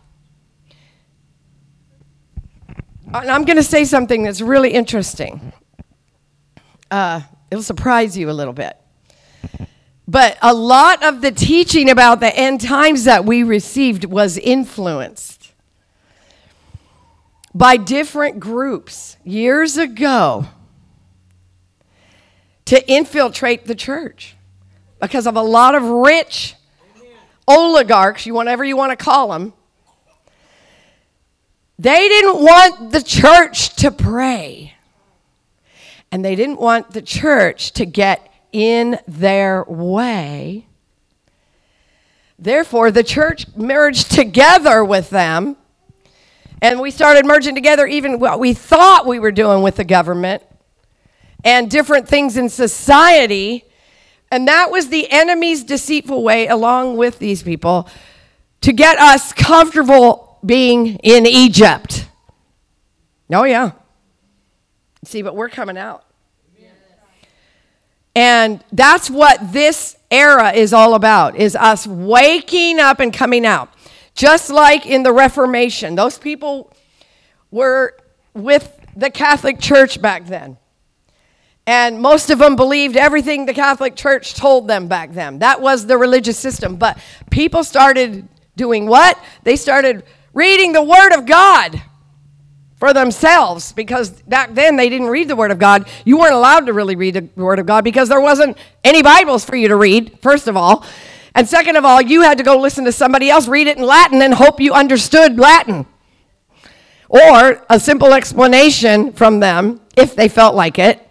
And 3.11 3.31
I'm 3.31 3.43
going 3.43 3.57
to 3.57 3.63
say 3.63 3.85
something 3.85 4.21
that's 4.21 4.39
really 4.39 4.69
interesting. 4.69 5.51
Uh, 6.91 7.21
it'll 7.49 7.63
surprise 7.63 8.15
you 8.15 8.29
a 8.29 8.33
little 8.33 8.53
bit. 8.53 8.77
But 10.07 10.37
a 10.43 10.53
lot 10.53 11.03
of 11.03 11.21
the 11.21 11.31
teaching 11.31 11.89
about 11.89 12.19
the 12.19 12.35
end 12.35 12.61
times 12.61 13.05
that 13.05 13.25
we 13.25 13.41
received 13.41 14.05
was 14.05 14.37
influenced 14.37 15.53
by 17.53 17.77
different 17.77 18.39
groups 18.39 19.17
years 19.23 19.77
ago 19.77 20.45
to 22.65 22.91
infiltrate 22.91 23.65
the 23.65 23.75
church 23.75 24.35
because 25.01 25.25
of 25.25 25.35
a 25.35 25.41
lot 25.41 25.73
of 25.73 25.81
rich 25.81 26.55
oligarchs, 27.47 28.27
you 28.27 28.35
whatever 28.35 28.63
you 28.63 28.77
want 28.77 28.91
to 28.91 29.03
call 29.03 29.29
them. 29.29 29.53
They 31.79 32.09
didn't 32.09 32.43
want 32.43 32.91
the 32.91 33.01
church 33.01 33.73
to 33.77 33.89
pray. 33.89 34.73
And 36.11 36.25
they 36.25 36.35
didn't 36.35 36.59
want 36.59 36.91
the 36.91 37.01
church 37.01 37.71
to 37.73 37.85
get 37.85 38.31
in 38.51 38.99
their 39.07 39.63
way. 39.63 40.67
Therefore, 42.37 42.91
the 42.91 43.03
church 43.03 43.45
merged 43.55 44.11
together 44.11 44.83
with 44.83 45.09
them 45.09 45.55
and 46.61 46.81
we 46.81 46.91
started 46.91 47.25
merging 47.25 47.55
together 47.55 47.87
even 47.87 48.19
what 48.19 48.39
we 48.39 48.53
thought 48.53 49.05
we 49.05 49.19
were 49.19 49.31
doing 49.31 49.61
with 49.61 49.77
the 49.77 49.85
government 49.85 50.43
and 51.45 51.71
different 51.71 52.09
things 52.09 52.35
in 52.35 52.49
society. 52.49 53.63
And 54.29 54.49
that 54.49 54.69
was 54.69 54.89
the 54.89 55.09
enemy's 55.09 55.63
deceitful 55.63 56.21
way, 56.21 56.47
along 56.47 56.97
with 56.97 57.19
these 57.19 57.41
people, 57.41 57.87
to 58.61 58.73
get 58.73 58.99
us 58.99 59.31
comfortable 59.31 60.28
being 60.45 60.95
in 60.97 61.25
Egypt. 61.25 62.07
Oh, 63.31 63.43
yeah. 63.43 63.71
See, 65.03 65.21
but 65.21 65.35
we're 65.35 65.49
coming 65.49 65.77
out. 65.77 66.05
And 68.15 68.63
that's 68.71 69.09
what 69.09 69.53
this 69.53 69.95
era 70.11 70.51
is 70.51 70.73
all 70.73 70.95
about 70.95 71.37
is 71.37 71.55
us 71.55 71.85
waking 71.85 72.79
up 72.79 72.99
and 72.99 73.13
coming 73.13 73.45
out. 73.45 73.69
Just 74.13 74.49
like 74.49 74.85
in 74.85 75.03
the 75.03 75.13
Reformation, 75.13 75.95
those 75.95 76.17
people 76.17 76.73
were 77.51 77.95
with 78.33 78.77
the 78.95 79.09
Catholic 79.09 79.59
Church 79.59 80.01
back 80.01 80.25
then. 80.25 80.57
And 81.65 82.01
most 82.01 82.29
of 82.29 82.39
them 82.39 82.55
believed 82.55 82.97
everything 82.97 83.45
the 83.45 83.53
Catholic 83.53 83.95
Church 83.95 84.33
told 84.33 84.67
them 84.67 84.87
back 84.87 85.13
then. 85.13 85.39
That 85.39 85.61
was 85.61 85.85
the 85.85 85.97
religious 85.97 86.37
system. 86.37 86.75
But 86.75 86.97
people 87.29 87.63
started 87.63 88.27
doing 88.55 88.87
what? 88.87 89.17
They 89.43 89.55
started 89.55 90.03
reading 90.39 90.71
the 90.71 90.81
Word 90.81 91.13
of 91.13 91.25
God 91.25 91.81
for 92.77 92.93
themselves 92.93 93.73
because 93.73 94.09
back 94.21 94.53
then 94.53 94.77
they 94.77 94.87
didn't 94.87 95.09
read 95.09 95.27
the 95.27 95.35
Word 95.35 95.51
of 95.51 95.59
God. 95.59 95.85
You 96.05 96.17
weren't 96.17 96.33
allowed 96.33 96.65
to 96.67 96.73
really 96.73 96.95
read 96.95 97.15
the 97.15 97.43
Word 97.43 97.59
of 97.59 97.65
God 97.65 97.83
because 97.83 98.07
there 98.07 98.21
wasn't 98.21 98.57
any 98.81 99.03
Bibles 99.03 99.43
for 99.43 99.57
you 99.57 99.67
to 99.67 99.75
read, 99.75 100.17
first 100.21 100.47
of 100.47 100.55
all. 100.55 100.85
And 101.35 101.47
second 101.47 101.75
of 101.75 101.83
all, 101.83 102.01
you 102.01 102.21
had 102.21 102.37
to 102.37 102.43
go 102.45 102.57
listen 102.57 102.85
to 102.85 102.91
somebody 102.93 103.29
else 103.29 103.49
read 103.49 103.67
it 103.67 103.77
in 103.77 103.83
Latin 103.83 104.21
and 104.21 104.33
hope 104.33 104.61
you 104.61 104.73
understood 104.73 105.37
Latin. 105.37 105.85
Or 107.09 107.65
a 107.69 107.77
simple 107.77 108.13
explanation 108.13 109.11
from 109.11 109.41
them, 109.41 109.81
if 109.97 110.15
they 110.15 110.29
felt 110.29 110.55
like 110.55 110.79
it. 110.79 111.05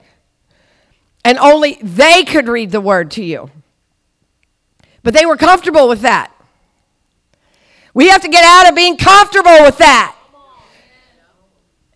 And 1.22 1.36
only 1.38 1.78
they 1.82 2.24
could 2.24 2.48
read 2.48 2.70
the 2.70 2.80
word 2.80 3.10
to 3.12 3.22
you. 3.22 3.50
But 5.02 5.12
they 5.12 5.26
were 5.26 5.36
comfortable 5.36 5.86
with 5.86 6.00
that. 6.00 6.32
We 7.98 8.06
have 8.10 8.22
to 8.22 8.28
get 8.28 8.44
out 8.44 8.68
of 8.68 8.76
being 8.76 8.96
comfortable 8.96 9.60
with 9.62 9.78
that. 9.78 10.14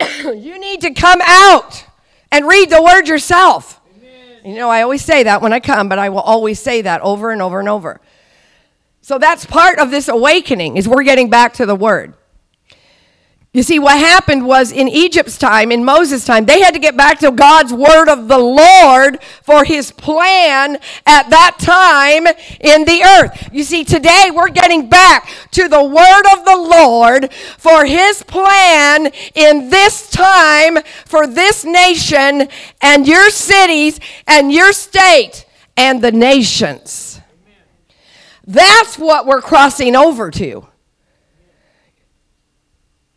you 0.25 0.59
need 0.59 0.81
to 0.81 0.93
come 0.93 1.21
out 1.25 1.85
and 2.33 2.45
read 2.45 2.71
the 2.71 2.83
word 2.83 3.07
yourself. 3.07 3.81
You 4.45 4.57
know, 4.57 4.69
I 4.69 4.83
always 4.83 5.05
say 5.05 5.23
that 5.23 5.41
when 5.43 5.53
I 5.53 5.61
come, 5.61 5.89
but 5.89 6.01
I 6.01 6.09
will 6.09 6.19
always 6.19 6.59
say 6.59 6.83
that 6.83 7.03
over 7.03 7.31
and 7.31 7.41
over 7.41 7.61
and 7.61 7.69
over. 7.69 8.01
So 9.01 9.17
that's 9.19 9.47
part 9.47 9.79
of 9.79 9.93
this 9.93 10.09
awakening 10.09 10.77
is 10.77 10.89
we're 10.89 11.05
getting 11.05 11.31
back 11.31 11.53
to 11.55 11.67
the 11.67 11.77
word. 11.77 12.15
You 13.55 13.63
see, 13.63 13.79
what 13.79 13.99
happened 13.99 14.47
was 14.47 14.73
in 14.73 14.89
Egypt's 14.89 15.37
time, 15.37 15.71
in 15.71 15.85
Moses' 15.85 16.25
time, 16.25 16.47
they 16.47 16.63
had 16.63 16.73
to 16.73 16.81
get 16.81 16.97
back 16.97 17.19
to 17.19 17.31
God's 17.31 17.71
word 17.71 18.09
of 18.09 18.27
the 18.27 18.39
Lord 18.39 19.23
for 19.43 19.63
his 19.63 19.91
plan 19.91 20.79
at 21.05 21.29
that 21.29 21.57
time 21.59 22.27
in 22.61 22.87
the 22.87 23.05
earth. 23.21 23.51
You 23.53 23.63
see, 23.65 23.85
today 23.85 24.31
we're 24.35 24.49
getting 24.49 24.89
back 24.89 25.29
to 25.51 25.69
the 25.69 25.85
word 25.85 26.33
of 26.33 26.47
the 26.47 26.57
Lord 26.57 27.31
for 27.59 27.85
his 27.85 28.23
plan 28.23 29.13
in 29.35 29.69
this 29.69 30.09
time 30.09 30.79
for 31.05 31.27
this 31.27 31.63
nation 31.63 32.49
and 32.81 33.07
your 33.07 33.29
cities 33.29 34.01
and 34.27 34.51
your 34.51 34.73
state 34.73 35.45
and 35.77 36.03
the 36.03 36.13
nations. 36.13 37.21
That's 38.47 38.99
what 38.99 39.27
we're 39.27 39.43
crossing 39.43 39.95
over 39.95 40.31
to. 40.31 40.72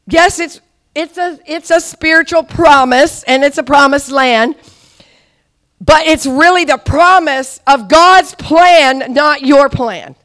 Yes, 0.07 0.39
it's 0.39 0.61
it's 0.93 1.17
a 1.17 1.39
it's 1.45 1.71
a 1.71 1.81
spiritual 1.81 2.43
promise 2.43 3.23
and 3.23 3.43
it's 3.43 3.57
a 3.57 3.63
promised 3.63 4.11
land. 4.11 4.55
But 5.81 6.07
it's 6.07 6.25
really 6.25 6.63
the 6.63 6.77
promise 6.77 7.59
of 7.67 7.89
God's 7.89 8.33
plan, 8.35 9.13
not 9.13 9.41
your 9.41 9.69
plan. 9.69 10.15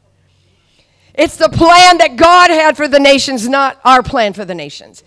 It's 1.14 1.36
the 1.36 1.48
plan 1.48 1.98
that 1.98 2.16
God 2.16 2.50
had 2.50 2.76
for 2.76 2.86
the 2.86 3.00
nations, 3.00 3.48
not 3.48 3.80
our 3.84 4.02
plan 4.02 4.32
for 4.32 4.44
the 4.44 4.54
nations. 4.54 5.02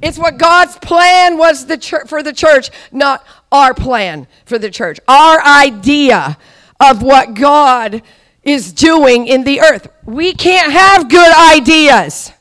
It's 0.00 0.18
what 0.18 0.38
God's 0.38 0.76
plan 0.78 1.38
was 1.38 1.66
the 1.66 1.78
church, 1.78 2.06
for 2.06 2.22
the 2.22 2.32
church, 2.32 2.70
not 2.92 3.26
our 3.50 3.74
plan 3.74 4.28
for 4.44 4.58
the 4.58 4.70
church. 4.70 5.00
Our 5.08 5.42
idea 5.42 6.38
of 6.78 7.02
what 7.02 7.34
God 7.34 8.02
is 8.42 8.72
doing 8.72 9.26
in 9.26 9.44
the 9.44 9.60
earth. 9.60 9.88
We 10.04 10.34
can't 10.34 10.70
have 10.70 11.08
good 11.08 11.32
ideas. 11.36 12.32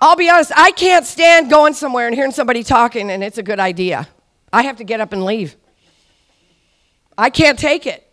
I'll 0.00 0.16
be 0.16 0.30
honest, 0.30 0.52
I 0.54 0.70
can't 0.70 1.04
stand 1.04 1.50
going 1.50 1.74
somewhere 1.74 2.06
and 2.06 2.14
hearing 2.14 2.30
somebody 2.30 2.62
talking 2.62 3.10
and 3.10 3.24
it's 3.24 3.38
a 3.38 3.42
good 3.42 3.58
idea. 3.58 4.08
I 4.52 4.62
have 4.62 4.76
to 4.76 4.84
get 4.84 5.00
up 5.00 5.12
and 5.12 5.24
leave. 5.24 5.56
I 7.16 7.30
can't 7.30 7.58
take 7.58 7.86
it. 7.86 8.04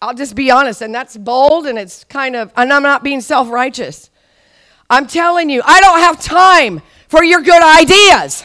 I'll 0.00 0.14
just 0.14 0.34
be 0.34 0.50
honest, 0.50 0.82
and 0.82 0.92
that's 0.92 1.16
bold 1.16 1.66
and 1.66 1.78
it's 1.78 2.02
kind 2.04 2.34
of, 2.34 2.52
and 2.56 2.72
I'm 2.72 2.82
not 2.82 3.04
being 3.04 3.20
self 3.20 3.48
righteous. 3.50 4.10
I'm 4.90 5.06
telling 5.06 5.48
you, 5.48 5.62
I 5.64 5.80
don't 5.80 6.00
have 6.00 6.20
time 6.20 6.82
for 7.08 7.22
your 7.22 7.40
good 7.40 7.62
ideas. 7.62 8.44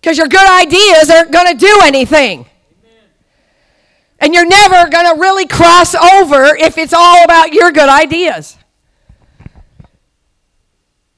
Because 0.00 0.16
your 0.16 0.28
good 0.28 0.48
ideas 0.48 1.10
aren't 1.10 1.32
going 1.32 1.48
to 1.48 1.58
do 1.58 1.80
anything. 1.82 2.46
And 4.20 4.32
you're 4.32 4.46
never 4.46 4.88
going 4.88 5.14
to 5.14 5.20
really 5.20 5.46
cross 5.46 5.94
over 5.94 6.56
if 6.56 6.78
it's 6.78 6.92
all 6.94 7.24
about 7.24 7.52
your 7.52 7.72
good 7.72 7.88
ideas. 7.88 8.56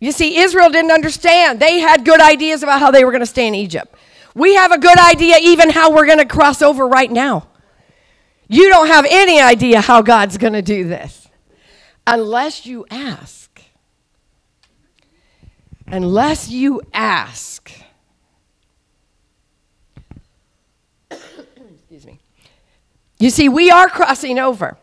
You 0.00 0.12
see, 0.12 0.38
Israel 0.38 0.70
didn't 0.70 0.90
understand. 0.90 1.60
They 1.60 1.78
had 1.78 2.06
good 2.06 2.20
ideas 2.20 2.62
about 2.62 2.80
how 2.80 2.90
they 2.90 3.04
were 3.04 3.10
going 3.10 3.20
to 3.20 3.26
stay 3.26 3.46
in 3.46 3.54
Egypt. 3.54 3.94
We 4.34 4.54
have 4.54 4.72
a 4.72 4.78
good 4.78 4.98
idea 4.98 5.36
even 5.40 5.68
how 5.68 5.92
we're 5.92 6.06
going 6.06 6.18
to 6.18 6.24
cross 6.24 6.62
over 6.62 6.86
right 6.86 7.10
now. 7.10 7.48
You 8.48 8.68
don't 8.70 8.88
have 8.88 9.06
any 9.08 9.40
idea 9.40 9.80
how 9.80 10.02
God's 10.02 10.38
going 10.38 10.54
to 10.54 10.62
do 10.62 10.88
this 10.88 11.28
unless 12.06 12.66
you 12.66 12.86
ask. 12.90 13.62
Unless 15.86 16.48
you 16.48 16.80
ask. 16.94 17.70
Excuse 21.10 22.06
me. 22.06 22.18
You 23.18 23.28
see, 23.30 23.48
we 23.48 23.70
are 23.70 23.88
crossing 23.88 24.38
over, 24.38 24.78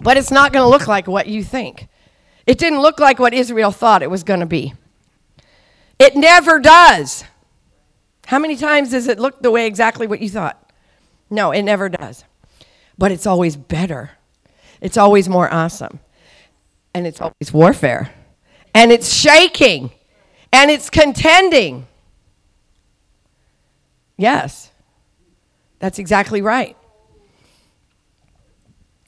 but 0.00 0.16
it's 0.16 0.30
not 0.30 0.52
going 0.52 0.64
to 0.64 0.68
look 0.68 0.88
like 0.88 1.06
what 1.06 1.26
you 1.28 1.44
think. 1.44 1.88
It 2.46 2.58
didn't 2.58 2.80
look 2.80 3.00
like 3.00 3.18
what 3.18 3.32
Israel 3.32 3.70
thought 3.70 4.02
it 4.02 4.10
was 4.10 4.22
going 4.22 4.40
to 4.40 4.46
be. 4.46 4.74
It 5.98 6.16
never 6.16 6.58
does. 6.58 7.24
How 8.26 8.38
many 8.38 8.56
times 8.56 8.90
does 8.90 9.08
it 9.08 9.18
look 9.18 9.42
the 9.42 9.50
way 9.50 9.66
exactly 9.66 10.06
what 10.06 10.20
you 10.20 10.28
thought? 10.28 10.72
No, 11.30 11.50
it 11.50 11.62
never 11.62 11.88
does. 11.88 12.24
But 12.98 13.12
it's 13.12 13.26
always 13.26 13.56
better. 13.56 14.12
It's 14.80 14.96
always 14.96 15.28
more 15.28 15.52
awesome. 15.52 16.00
And 16.94 17.06
it's 17.06 17.20
always 17.20 17.52
warfare. 17.52 18.12
And 18.74 18.92
it's 18.92 19.12
shaking. 19.12 19.90
And 20.52 20.70
it's 20.70 20.90
contending. 20.90 21.86
Yes. 24.16 24.70
That's 25.78 25.98
exactly 25.98 26.40
right. 26.40 26.76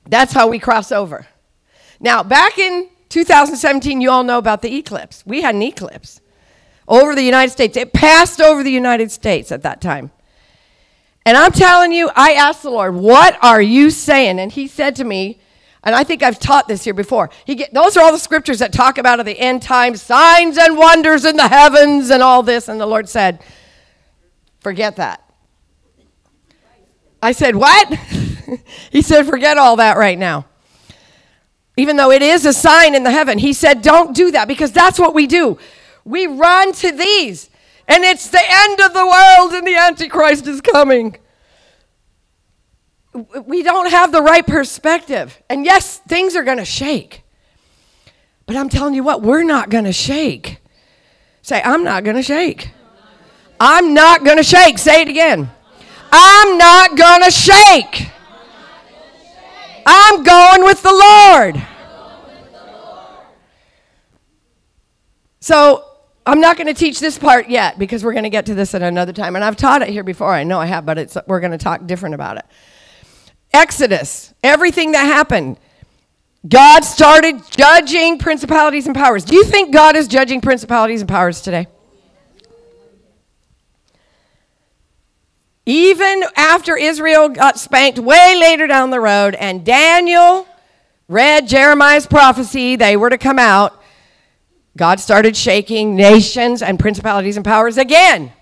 That's 0.09 0.33
how 0.33 0.49
we 0.49 0.59
cross 0.59 0.93
over. 0.93 1.27
Now, 2.01 2.23
back 2.23 2.59
in 2.59 2.89
2017, 3.09 4.01
you 4.01 4.11
all 4.11 4.25
know 4.25 4.39
about 4.39 4.63
the 4.63 4.77
eclipse. 4.77 5.23
We 5.27 5.43
had 5.43 5.55
an 5.55 5.63
eclipse 5.63 6.21
over 6.89 7.15
the 7.15 7.23
United 7.23 7.51
States. 7.51 7.77
It 7.77 7.93
passed 7.93 8.41
over 8.41 8.63
the 8.63 8.71
United 8.71 9.11
States 9.11 9.53
at 9.53 9.63
that 9.63 9.81
time. 9.81 10.11
And 11.25 11.37
I'm 11.37 11.53
telling 11.53 11.93
you, 11.93 12.11
I 12.15 12.33
asked 12.33 12.63
the 12.63 12.71
Lord, 12.71 12.95
What 12.95 13.37
are 13.43 13.61
you 13.61 13.91
saying? 13.91 14.39
And 14.39 14.53
He 14.53 14.69
said 14.69 14.97
to 14.97 15.05
me, 15.05 15.41
and 15.87 15.95
I 15.95 16.03
think 16.03 16.25
I've 16.25 16.41
taught 16.41 16.67
this 16.67 16.83
here 16.83 16.95
before. 16.95 17.31
He 17.45 17.55
get, 17.55 17.73
those 17.73 17.97
are 17.97 18.05
all 18.05 18.11
the 18.11 18.19
scriptures 18.19 18.59
that 18.59 18.73
talk 18.73 18.99
about 18.99 19.21
at 19.21 19.25
the 19.25 19.39
end 19.39 19.63
times 19.63 20.03
signs 20.03 20.59
and 20.59 20.77
wonders 20.77 21.25
in 21.25 21.37
the 21.37 21.47
heavens 21.47 22.11
and 22.11 22.25
all 22.25 22.43
this. 22.43 22.67
And 22.67 22.81
the 22.81 22.87
Lord 22.87 23.09
said, 23.09 23.41
Forget 24.59 24.97
that. 24.97 25.23
I 27.23 27.31
said, 27.31 27.55
What? 27.55 27.89
he 28.91 29.01
said, 29.01 29.27
Forget 29.27 29.59
all 29.59 29.77
that 29.77 29.97
right 29.97 30.19
now. 30.19 30.47
Even 31.77 31.97
though 31.97 32.11
it 32.11 32.23
is 32.23 32.47
a 32.47 32.53
sign 32.53 32.95
in 32.95 33.03
the 33.03 33.11
heaven, 33.11 33.39
he 33.39 33.53
said, 33.53 33.83
Don't 33.83 34.15
do 34.15 34.31
that 34.31 34.49
because 34.49 34.73
that's 34.73 34.99
what 34.99 35.15
we 35.15 35.27
do. 35.27 35.59
We 36.05 36.27
run 36.27 36.73
to 36.73 36.93
these, 36.93 37.51
and 37.87 38.05
it's 38.05 38.29
the 38.29 38.43
end 38.43 38.81
of 38.81 38.95
the 38.95 39.07
world, 39.07 39.53
and 39.53 39.67
the 39.67 39.77
Antichrist 39.77 40.47
is 40.47 40.61
coming. 40.61 41.19
We 43.47 43.63
don't 43.63 43.91
have 43.91 44.13
the 44.13 44.23
right 44.23 44.47
perspective. 44.47 45.43
And 45.49 45.65
yes, 45.65 45.99
things 45.99 46.37
are 46.37 46.45
going 46.45 46.59
to 46.59 46.65
shake. 46.65 47.23
But 48.47 48.57
I'm 48.57 48.69
telling 48.69 48.95
you 48.95 49.03
what, 49.03 49.23
we're 49.23 49.43
not 49.43 49.71
going 49.71 49.85
to 49.85 49.93
shake. 49.93 50.59
Say, 51.43 51.63
I'm 51.63 51.83
not 51.83 52.05
going 52.05 52.17
to 52.17 52.23
shake. 52.23 52.71
I'm 53.59 53.95
not 53.95 54.25
going 54.25 54.37
to 54.37 54.43
shake. 54.43 54.79
Say 54.79 55.03
it 55.03 55.09
again. 55.09 55.51
I'm 56.13 56.59
not 56.59 56.97
going 56.97 57.23
to 57.23 57.31
shake. 57.31 58.11
I'm 59.87 60.23
going 60.25 60.65
with 60.65 60.83
the 60.83 60.93
Lord. 60.93 61.63
So 65.41 65.85
I'm 66.27 66.41
not 66.41 66.57
going 66.57 66.67
to 66.67 66.75
teach 66.75 66.99
this 66.99 67.17
part 67.17 67.49
yet 67.49 67.79
because 67.79 68.03
we're 68.03 68.13
going 68.13 68.25
to 68.25 68.31
get 68.31 68.47
to 68.47 68.55
this 68.55 68.75
at 68.75 68.83
another 68.83 69.13
time. 69.13 69.37
And 69.37 69.45
I've 69.45 69.57
taught 69.57 69.83
it 69.83 69.89
here 69.89 70.03
before. 70.03 70.33
I 70.33 70.43
know 70.43 70.59
I 70.59 70.67
have, 70.67 70.85
but 70.85 71.17
we're 71.29 71.39
going 71.39 71.53
to 71.53 71.59
talk 71.59 71.87
different 71.87 72.17
about 72.17 72.39
it. 72.39 72.45
Exodus, 73.53 74.35
everything 74.43 74.93
that 74.93 75.05
happened. 75.05 75.59
God 76.49 76.85
started 76.85 77.41
judging 77.51 78.19
principalities 78.19 78.87
and 78.87 78.95
powers. 78.95 79.25
Do 79.25 79.37
you 79.37 79.45
think 79.45 79.73
God 79.73 79.95
is 79.95 80.09
judging 80.09 80.41
principalities 80.41 81.01
and 81.01 81.09
powers 81.09 81.41
today? 81.41 81.69
Even 85.67 86.23
after 86.37 86.77
Israel 86.77 87.29
got 87.29 87.59
spanked 87.59 87.99
way 87.99 88.37
later 88.39 88.69
down 88.69 88.91
the 88.91 89.01
road, 89.01 89.35
and 89.35 89.65
Daniel 89.65 90.47
read 91.09 91.49
Jeremiah's 91.49 92.07
prophecy, 92.07 92.77
they 92.77 92.97
were 92.97 93.11
to 93.11 93.19
come 93.19 93.41
out, 93.41 93.83
God 94.77 95.01
started 95.01 95.37
shaking 95.37 95.97
nations 95.97 96.63
and 96.63 96.79
principalities 96.79 97.37
and 97.37 97.45
powers 97.45 97.79
again. 97.79 98.33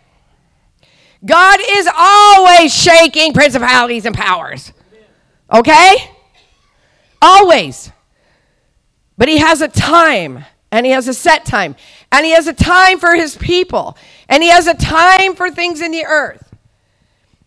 God 1.24 1.60
is 1.66 1.88
always 1.96 2.74
shaking 2.74 3.32
principalities 3.32 4.04
and 4.04 4.14
powers. 4.14 4.72
Okay? 5.50 6.10
Always. 7.22 7.90
But 9.16 9.28
He 9.28 9.38
has 9.38 9.62
a 9.62 9.68
time, 9.68 10.44
and 10.70 10.84
He 10.84 10.92
has 10.92 11.08
a 11.08 11.14
set 11.14 11.46
time, 11.46 11.76
and 12.12 12.26
He 12.26 12.32
has 12.32 12.46
a 12.46 12.52
time 12.52 12.98
for 12.98 13.14
His 13.14 13.36
people, 13.36 13.96
and 14.28 14.42
He 14.42 14.50
has 14.50 14.66
a 14.66 14.74
time 14.74 15.34
for 15.34 15.50
things 15.50 15.80
in 15.80 15.90
the 15.90 16.04
earth. 16.04 16.43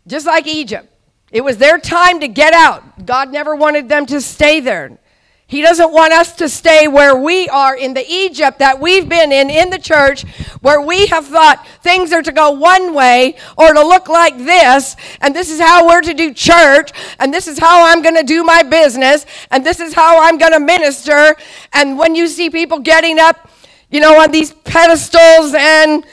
Just 0.08 0.26
like 0.26 0.48
Egypt. 0.48 0.88
It 1.32 1.42
was 1.42 1.58
their 1.58 1.78
time 1.78 2.22
to 2.22 2.28
get 2.28 2.54
out. 2.54 3.06
God 3.06 3.32
never 3.32 3.56
wanted 3.56 3.90
them 3.90 4.06
to 4.08 4.22
stay 4.22 4.62
there. 4.62 4.98
He 5.46 5.62
doesn't 5.62 5.94
want 5.94 6.12
us 6.12 6.36
to 6.38 6.50
stay 6.50 6.90
where 6.90 7.16
we 7.16 7.48
are 7.48 7.74
in 7.76 7.94
the 7.94 8.06
Egypt 8.06 8.60
that 8.60 8.82
we've 8.82 9.08
been 9.08 9.32
in, 9.32 9.50
in 9.50 9.70
the 9.70 9.80
church, 9.80 10.24
where 10.60 10.82
we 10.82 11.08
have 11.08 11.26
thought 11.26 11.66
things 11.82 12.12
are 12.12 12.22
to 12.22 12.34
go 12.34 12.52
one 12.52 12.94
way 12.94 13.38
or 13.58 13.74
to 13.74 13.82
look 13.82 14.10
like 14.10 14.38
this, 14.38 14.98
and 15.22 15.34
this 15.34 15.50
is 15.50 15.62
how 15.62 15.88
we're 15.88 16.02
to 16.02 16.14
do 16.14 16.34
church, 16.34 16.92
and 17.20 17.34
this 17.34 17.48
is 17.48 17.58
how 17.58 17.90
I'm 17.90 18.02
going 18.02 18.16
to 18.16 18.24
do 18.24 18.44
my 18.44 18.62
business, 18.62 19.26
and 19.50 19.66
this 19.66 19.80
is 19.80 19.94
how 19.94 20.22
I'm 20.22 20.38
going 20.38 20.52
to 20.52 20.60
minister. 20.60 21.38
And 21.72 21.98
when 21.98 22.14
you 22.14 22.28
see 22.28 22.50
people 22.50 22.80
getting 22.80 23.18
up, 23.18 23.50
you 23.90 24.02
know, 24.02 24.20
on 24.20 24.32
these 24.32 24.52
pedestals 24.52 25.54
and 25.54 26.06